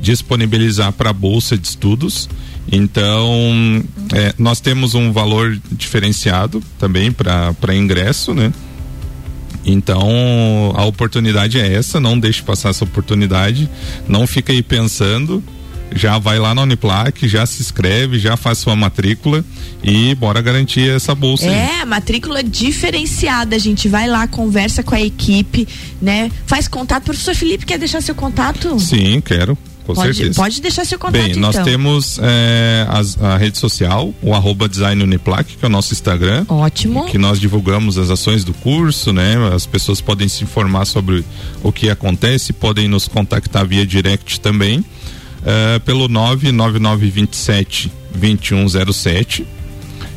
disponibilizar 0.00 0.92
para 0.92 1.10
a 1.10 1.12
bolsa 1.12 1.56
de 1.56 1.66
estudos. 1.66 2.28
Então 2.70 3.84
é, 4.12 4.34
nós 4.38 4.60
temos 4.60 4.94
um 4.94 5.12
valor 5.12 5.56
diferenciado 5.70 6.62
também 6.78 7.12
para 7.12 7.76
ingresso, 7.76 8.34
né? 8.34 8.52
Então 9.64 10.72
a 10.74 10.84
oportunidade 10.84 11.58
é 11.58 11.72
essa, 11.72 11.98
não 12.00 12.18
deixe 12.18 12.42
passar 12.42 12.70
essa 12.70 12.84
oportunidade, 12.84 13.68
não 14.06 14.26
fica 14.26 14.52
aí 14.52 14.62
pensando, 14.62 15.42
já 15.94 16.18
vai 16.18 16.38
lá 16.38 16.54
na 16.54 16.62
Uniplac, 16.62 17.26
já 17.28 17.46
se 17.46 17.62
inscreve, 17.62 18.18
já 18.18 18.36
faz 18.36 18.58
sua 18.58 18.74
matrícula 18.74 19.44
e 19.82 20.14
bora 20.16 20.40
garantir 20.42 20.90
essa 20.90 21.14
bolsa. 21.14 21.46
aí. 21.46 21.80
É, 21.80 21.84
matrícula 21.84 22.42
diferenciada. 22.42 23.54
A 23.56 23.58
gente 23.58 23.88
vai 23.88 24.08
lá, 24.08 24.26
conversa 24.26 24.82
com 24.82 24.94
a 24.94 25.00
equipe, 25.00 25.68
né? 26.02 26.30
Faz 26.46 26.66
contato. 26.66 27.04
Professor 27.04 27.34
Felipe, 27.34 27.64
quer 27.64 27.78
deixar 27.78 28.00
seu 28.00 28.14
contato? 28.14 28.78
Sim, 28.80 29.20
quero, 29.20 29.56
com 29.86 29.94
pode, 29.94 30.14
certeza. 30.14 30.40
pode 30.40 30.60
deixar 30.60 30.84
seu 30.84 30.98
contato, 30.98 31.20
Bem, 31.22 31.36
nós 31.36 31.54
então. 31.54 31.64
temos 31.64 32.18
é, 32.22 32.86
as- 32.88 33.20
a 33.22 33.36
rede 33.36 33.58
social, 33.58 34.12
o 34.22 34.34
arroba 34.34 34.68
design 34.68 35.02
Uniplac, 35.02 35.56
que 35.56 35.64
é 35.64 35.68
o 35.68 35.70
nosso 35.70 35.92
Instagram. 35.92 36.44
Ótimo. 36.48 37.06
Que 37.06 37.18
nós 37.18 37.38
divulgamos 37.38 37.98
as 37.98 38.10
ações 38.10 38.44
do 38.44 38.54
curso, 38.54 39.12
né? 39.12 39.34
As 39.54 39.66
pessoas 39.66 40.00
podem 40.00 40.26
se 40.28 40.42
informar 40.42 40.84
sobre 40.86 41.24
o 41.62 41.70
que 41.70 41.90
acontece, 41.90 42.52
podem 42.52 42.88
nos 42.88 43.06
contactar 43.08 43.66
via 43.66 43.86
direct 43.86 44.40
também. 44.40 44.84
é, 45.46 45.78
pelo 45.80 46.08
99927 46.08 47.92
2107. 48.14 49.46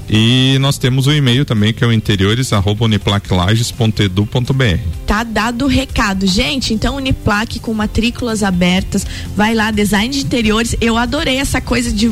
E 0.10 0.58
nós 0.60 0.78
temos 0.78 1.06
o 1.08 1.12
e-mail 1.12 1.43
também, 1.43 1.74
que 1.74 1.84
é 1.84 1.88
o 1.88 1.91
interiores 1.91 2.54
arroba 2.54 2.86
uniplaclages.edu.br. 2.86 4.80
Tá 5.06 5.24
dado 5.24 5.65
o 5.65 5.67
recado. 5.67 6.26
Gente, 6.26 6.74
então 6.74 6.96
Uniplac 6.96 7.60
com 7.60 7.74
matrículas 7.74 8.43
abertas, 8.43 9.06
vai 9.36 9.54
lá, 9.54 9.70
design 9.72 10.13
de 10.13 10.22
interiores. 10.22 10.76
Eu 10.80 10.98
adorei 10.98 11.38
essa 11.38 11.60
coisa 11.60 11.91
de 11.91 12.12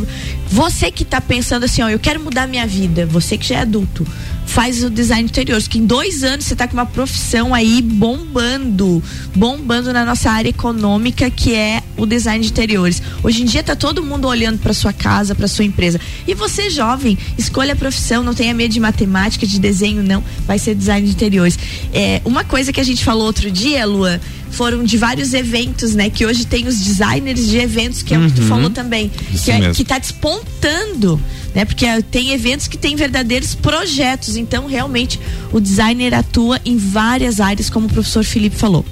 você 0.49 0.91
que 0.91 1.03
tá 1.03 1.19
pensando 1.19 1.65
assim, 1.65 1.81
ó, 1.81 1.89
eu 1.89 1.99
quero 1.99 2.19
mudar 2.19 2.47
minha 2.47 2.65
vida, 2.67 3.05
você 3.05 3.38
que 3.38 3.47
já 3.47 3.55
é 3.55 3.62
adulto, 3.62 4.05
faz 4.45 4.84
o 4.84 4.89
design 4.89 5.23
de 5.23 5.31
interiores, 5.31 5.67
que 5.67 5.79
em 5.79 5.86
dois 5.86 6.23
anos 6.23 6.45
você 6.45 6.55
tá 6.55 6.67
com 6.67 6.75
uma 6.75 6.86
profissão 6.86 7.53
aí 7.53 7.81
bombando, 7.81 9.03
bombando 9.36 9.91
na 9.91 10.05
nossa 10.05 10.29
área 10.29 10.49
econômica, 10.49 11.29
que 11.29 11.53
é 11.53 11.81
o 11.97 12.05
design 12.05 12.43
de 12.43 12.51
interiores. 12.51 13.01
Hoje 13.23 13.41
em 13.41 13.45
dia 13.45 13.63
tá 13.63 13.75
todo 13.75 14.03
mundo 14.03 14.27
olhando 14.27 14.60
para 14.60 14.73
sua 14.73 14.93
casa, 14.93 15.34
para 15.36 15.47
sua 15.47 15.65
empresa. 15.65 15.99
E 16.27 16.34
você, 16.34 16.69
jovem, 16.69 17.17
escolha 17.38 17.73
a 17.73 17.75
profissão, 17.75 18.23
não 18.23 18.34
tenha 18.34 18.53
medo 18.53 18.73
de 18.73 18.79
matemática, 18.79 19.45
de 19.45 19.60
desenho, 19.60 20.03
não. 20.03 20.23
Vai 20.45 20.60
ser 20.60 20.75
design 20.75 21.05
de 21.05 21.13
interiores. 21.13 21.58
É, 21.93 22.21
uma 22.23 22.43
coisa 22.43 22.71
que 22.71 22.79
a 22.79 22.84
gente 22.84 23.03
falou 23.03 23.25
outro 23.25 23.49
dia, 23.49 23.86
Lua, 23.86 24.21
foram 24.55 24.83
de 24.83 24.97
vários 24.97 25.33
eventos, 25.33 25.93
né? 25.95 26.09
Que 26.09 26.25
hoje 26.25 26.45
tem 26.45 26.67
os 26.67 26.79
designers 26.79 27.47
de 27.47 27.57
eventos, 27.57 28.01
que 28.01 28.13
é 28.13 28.17
o 28.19 28.25
que 28.27 28.33
tu 28.33 28.41
Uhum. 28.41 28.47
falou 28.47 28.69
também. 28.69 29.11
Isso 29.33 29.45
Que, 29.45 29.51
é, 29.51 29.71
que 29.71 29.83
tá 29.83 29.97
despontando, 29.99 31.19
né? 31.53 31.65
Porque 31.65 31.85
tem 32.03 32.31
eventos 32.31 32.67
que 32.67 32.77
têm 32.77 32.95
verdadeiros 32.95 33.53
projetos. 33.55 34.35
Então, 34.37 34.67
realmente, 34.67 35.19
o 35.51 35.59
designer 35.59 36.13
atua 36.13 36.59
em 36.65 36.77
várias 36.77 37.39
áreas, 37.39 37.69
como 37.69 37.87
o 37.87 37.89
professor 37.89 38.23
Felipe 38.23 38.55
falou. 38.55 38.85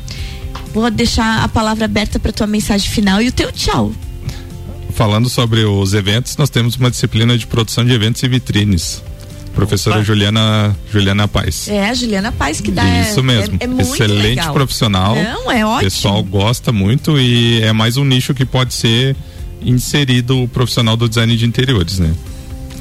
Vou 0.73 0.89
deixar 0.91 1.43
a 1.43 1.47
palavra 1.47 1.86
aberta 1.86 2.19
para 2.19 2.32
tua 2.32 2.47
mensagem 2.47 2.89
final 2.89 3.21
e 3.21 3.28
o 3.28 3.32
teu 3.32 3.52
tchau. 3.52 3.91
Falando 4.93 5.28
sobre 5.30 5.63
os 5.63 5.93
eventos, 5.93 6.38
nós 6.38 6.49
temos 6.49 6.76
uma 6.76 6.91
disciplina 6.91 7.38
de 7.38 7.47
produção 7.47 7.84
de 7.86 7.91
eventos 7.93 8.21
e 8.21 8.28
vitrines. 8.28 9.02
Professora 9.56 9.98
Opa. 9.98 10.06
Juliana 10.06 10.76
Juliana 10.92 11.28
Paz. 11.28 11.68
É, 11.68 11.89
a 11.89 11.94
Juliana 11.94 12.32
Paz 12.32 12.60
que 12.60 12.72
dá. 12.72 12.84
Isso 13.02 13.22
mesmo. 13.24 13.58
É, 13.60 13.66
é 13.66 13.82
Excelente 13.82 14.22
legal. 14.22 14.54
profissional. 14.54 15.16
Não, 15.16 15.52
é 15.52 15.66
O 15.66 15.70
ótimo. 15.70 15.92
pessoal 15.92 16.24
gosta 16.24 16.72
muito 16.72 17.20
e 17.20 17.62
é 17.62 17.72
mais 17.72 17.96
um 17.98 18.04
nicho 18.04 18.34
que 18.34 18.46
pode 18.46 18.74
ser 18.74 19.16
inserido 19.62 20.42
o 20.44 20.48
profissional 20.48 20.98
do 20.98 21.08
design 21.08 21.36
de 21.38 21.46
interiores, 21.46 22.00
né? 22.00 22.13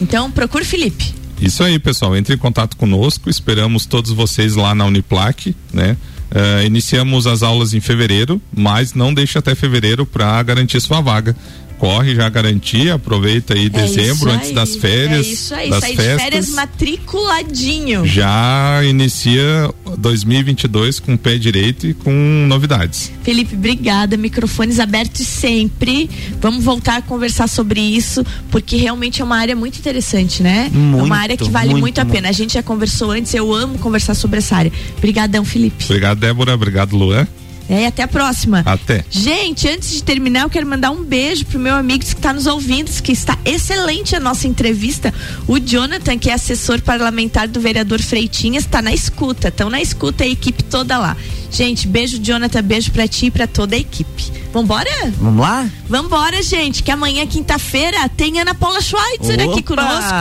Então, 0.00 0.30
procure 0.30 0.64
Felipe. 0.64 1.14
Isso 1.40 1.62
aí, 1.62 1.78
pessoal. 1.78 2.16
Entre 2.16 2.34
em 2.34 2.38
contato 2.38 2.76
conosco. 2.76 3.28
Esperamos 3.28 3.84
todos 3.86 4.10
vocês 4.12 4.54
lá 4.56 4.74
na 4.74 4.84
Uniplac, 4.86 5.54
né? 5.72 5.96
Eh, 6.34 6.64
iniciamos 6.64 7.26
as 7.26 7.42
aulas 7.42 7.74
em 7.74 7.80
fevereiro, 7.80 8.40
mas 8.56 8.94
não 8.94 9.12
deixe 9.12 9.36
até 9.38 9.54
fevereiro 9.54 10.06
para 10.06 10.42
garantir 10.42 10.80
sua 10.80 11.00
vaga. 11.00 11.36
Corre 11.82 12.14
já 12.14 12.28
garantir, 12.28 12.92
aproveita 12.92 13.54
aí 13.54 13.68
dezembro 13.68 14.04
É 14.06 14.12
isso 14.14 14.28
antes 14.28 14.48
aí, 14.50 14.54
das 14.54 14.76
férias, 14.76 15.26
É 15.26 15.30
isso 15.30 15.52
aí, 15.52 15.68
das 15.68 15.80
sai 15.80 15.90
de 15.90 15.96
festas. 15.96 16.22
férias 16.22 16.48
matriculadinho. 16.50 18.06
Já 18.06 18.84
inicia 18.84 19.68
2022 19.98 21.00
com 21.00 21.14
o 21.14 21.18
pé 21.18 21.36
direito 21.38 21.88
e 21.88 21.92
com 21.92 22.12
novidades. 22.46 23.10
Felipe, 23.24 23.56
obrigada. 23.56 24.16
Microfones 24.16 24.78
abertos 24.78 25.26
sempre. 25.26 26.08
Vamos 26.40 26.62
voltar 26.62 26.98
a 26.98 27.02
conversar 27.02 27.48
sobre 27.48 27.80
isso, 27.80 28.24
porque 28.48 28.76
realmente 28.76 29.20
é 29.20 29.24
uma 29.24 29.38
área 29.38 29.56
muito 29.56 29.76
interessante, 29.76 30.40
né? 30.40 30.70
é 30.72 30.76
Muito, 30.76 31.04
uma 31.04 31.16
área 31.16 31.36
que 31.36 31.50
vale 31.50 31.70
muito, 31.70 31.80
muito, 31.80 32.00
a 32.00 32.04
pena. 32.04 32.28
A 32.28 32.32
gente 32.32 32.52
já 32.54 32.62
conversou 32.62 33.10
antes, 33.10 33.34
eu 33.34 33.52
amo 33.52 33.76
conversar 33.78 34.14
sobre 34.14 34.38
essa 34.38 34.54
área. 34.54 34.72
Obrigadão, 34.98 35.44
Felipe. 35.44 35.84
Obrigado, 35.84 36.20
Débora. 36.20 36.54
Obrigado, 36.54 36.96
Luan. 36.96 37.26
É, 37.68 37.82
e 37.82 37.86
até 37.86 38.02
a 38.02 38.08
próxima. 38.08 38.62
Até. 38.66 39.04
Gente, 39.10 39.68
antes 39.68 39.92
de 39.92 40.02
terminar, 40.02 40.42
eu 40.42 40.50
quero 40.50 40.66
mandar 40.66 40.90
um 40.90 41.02
beijo 41.02 41.44
pro 41.46 41.58
meu 41.58 41.74
amigo 41.74 42.00
que 42.00 42.06
está 42.06 42.32
nos 42.32 42.46
ouvindo, 42.46 42.90
que 43.02 43.12
está 43.12 43.38
excelente 43.44 44.14
a 44.16 44.20
nossa 44.20 44.46
entrevista. 44.46 45.12
O 45.46 45.58
Jonathan, 45.58 46.18
que 46.18 46.30
é 46.30 46.34
assessor 46.34 46.80
parlamentar 46.82 47.48
do 47.48 47.60
vereador 47.60 48.00
Freitinhas, 48.00 48.64
está 48.64 48.82
na 48.82 48.92
escuta. 48.92 49.48
Estão 49.48 49.70
na 49.70 49.80
escuta 49.80 50.24
a 50.24 50.26
equipe 50.26 50.62
toda 50.64 50.98
lá. 50.98 51.16
Gente, 51.52 51.86
beijo, 51.86 52.18
Jonathan, 52.18 52.62
beijo 52.62 52.90
pra 52.92 53.06
ti 53.06 53.26
e 53.26 53.30
pra 53.30 53.46
toda 53.46 53.76
a 53.76 53.78
equipe. 53.78 54.32
Vambora? 54.54 54.90
Vamos 55.18 55.40
lá? 55.40 55.66
Vambora, 55.88 56.42
gente, 56.42 56.82
que 56.82 56.90
amanhã, 56.90 57.26
quinta-feira, 57.26 58.08
tem 58.08 58.40
Ana 58.40 58.54
Paula 58.54 58.80
Schweitzer 58.80 59.34
aqui 59.40 59.60
Opa! 59.60 59.62
conosco. 59.62 60.14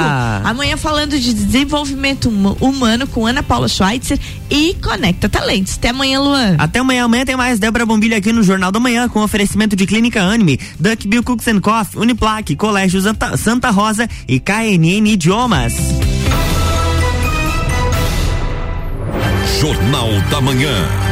Amanhã 0.44 0.76
falando 0.78 1.18
de 1.20 1.34
desenvolvimento 1.34 2.30
huma- 2.30 2.56
humano 2.62 3.08
com 3.08 3.26
Ana 3.26 3.42
Paula 3.44 3.68
Schweitzer 3.68 4.20
e 4.50 4.74
Conecta 4.82 5.28
Talentos. 5.30 5.76
Até 5.78 5.90
amanhã, 5.90 6.20
Luan. 6.20 6.56
Até 6.58 6.80
amanhã, 6.80 7.06
amanhã 7.06 7.26
tem 7.26 7.36
mais 7.38 7.60
Débora 7.60 7.86
Bombilho 7.86 8.16
aqui 8.16 8.32
no 8.34 8.44
Jornal 8.44 8.72
da 8.72 8.80
Manhã 8.80 9.08
com 9.10 9.22
oferecimento 9.22 9.76
de 9.76 9.86
Clínica 9.86 10.22
Anime, 10.22 10.60
Duck 10.80 11.08
Bill 11.08 11.24
Cooks 11.24 11.48
and 11.48 11.60
Coffee, 11.62 12.00
Uniplaque, 12.00 12.56
Colégio 12.56 13.02
Santa, 13.02 13.36
Santa 13.38 13.70
Rosa 13.70 14.08
e 14.28 14.40
KNN 14.40 15.08
Idiomas. 15.12 15.74
Jornal 19.60 20.10
da 20.30 20.42
Manhã. 20.42 21.11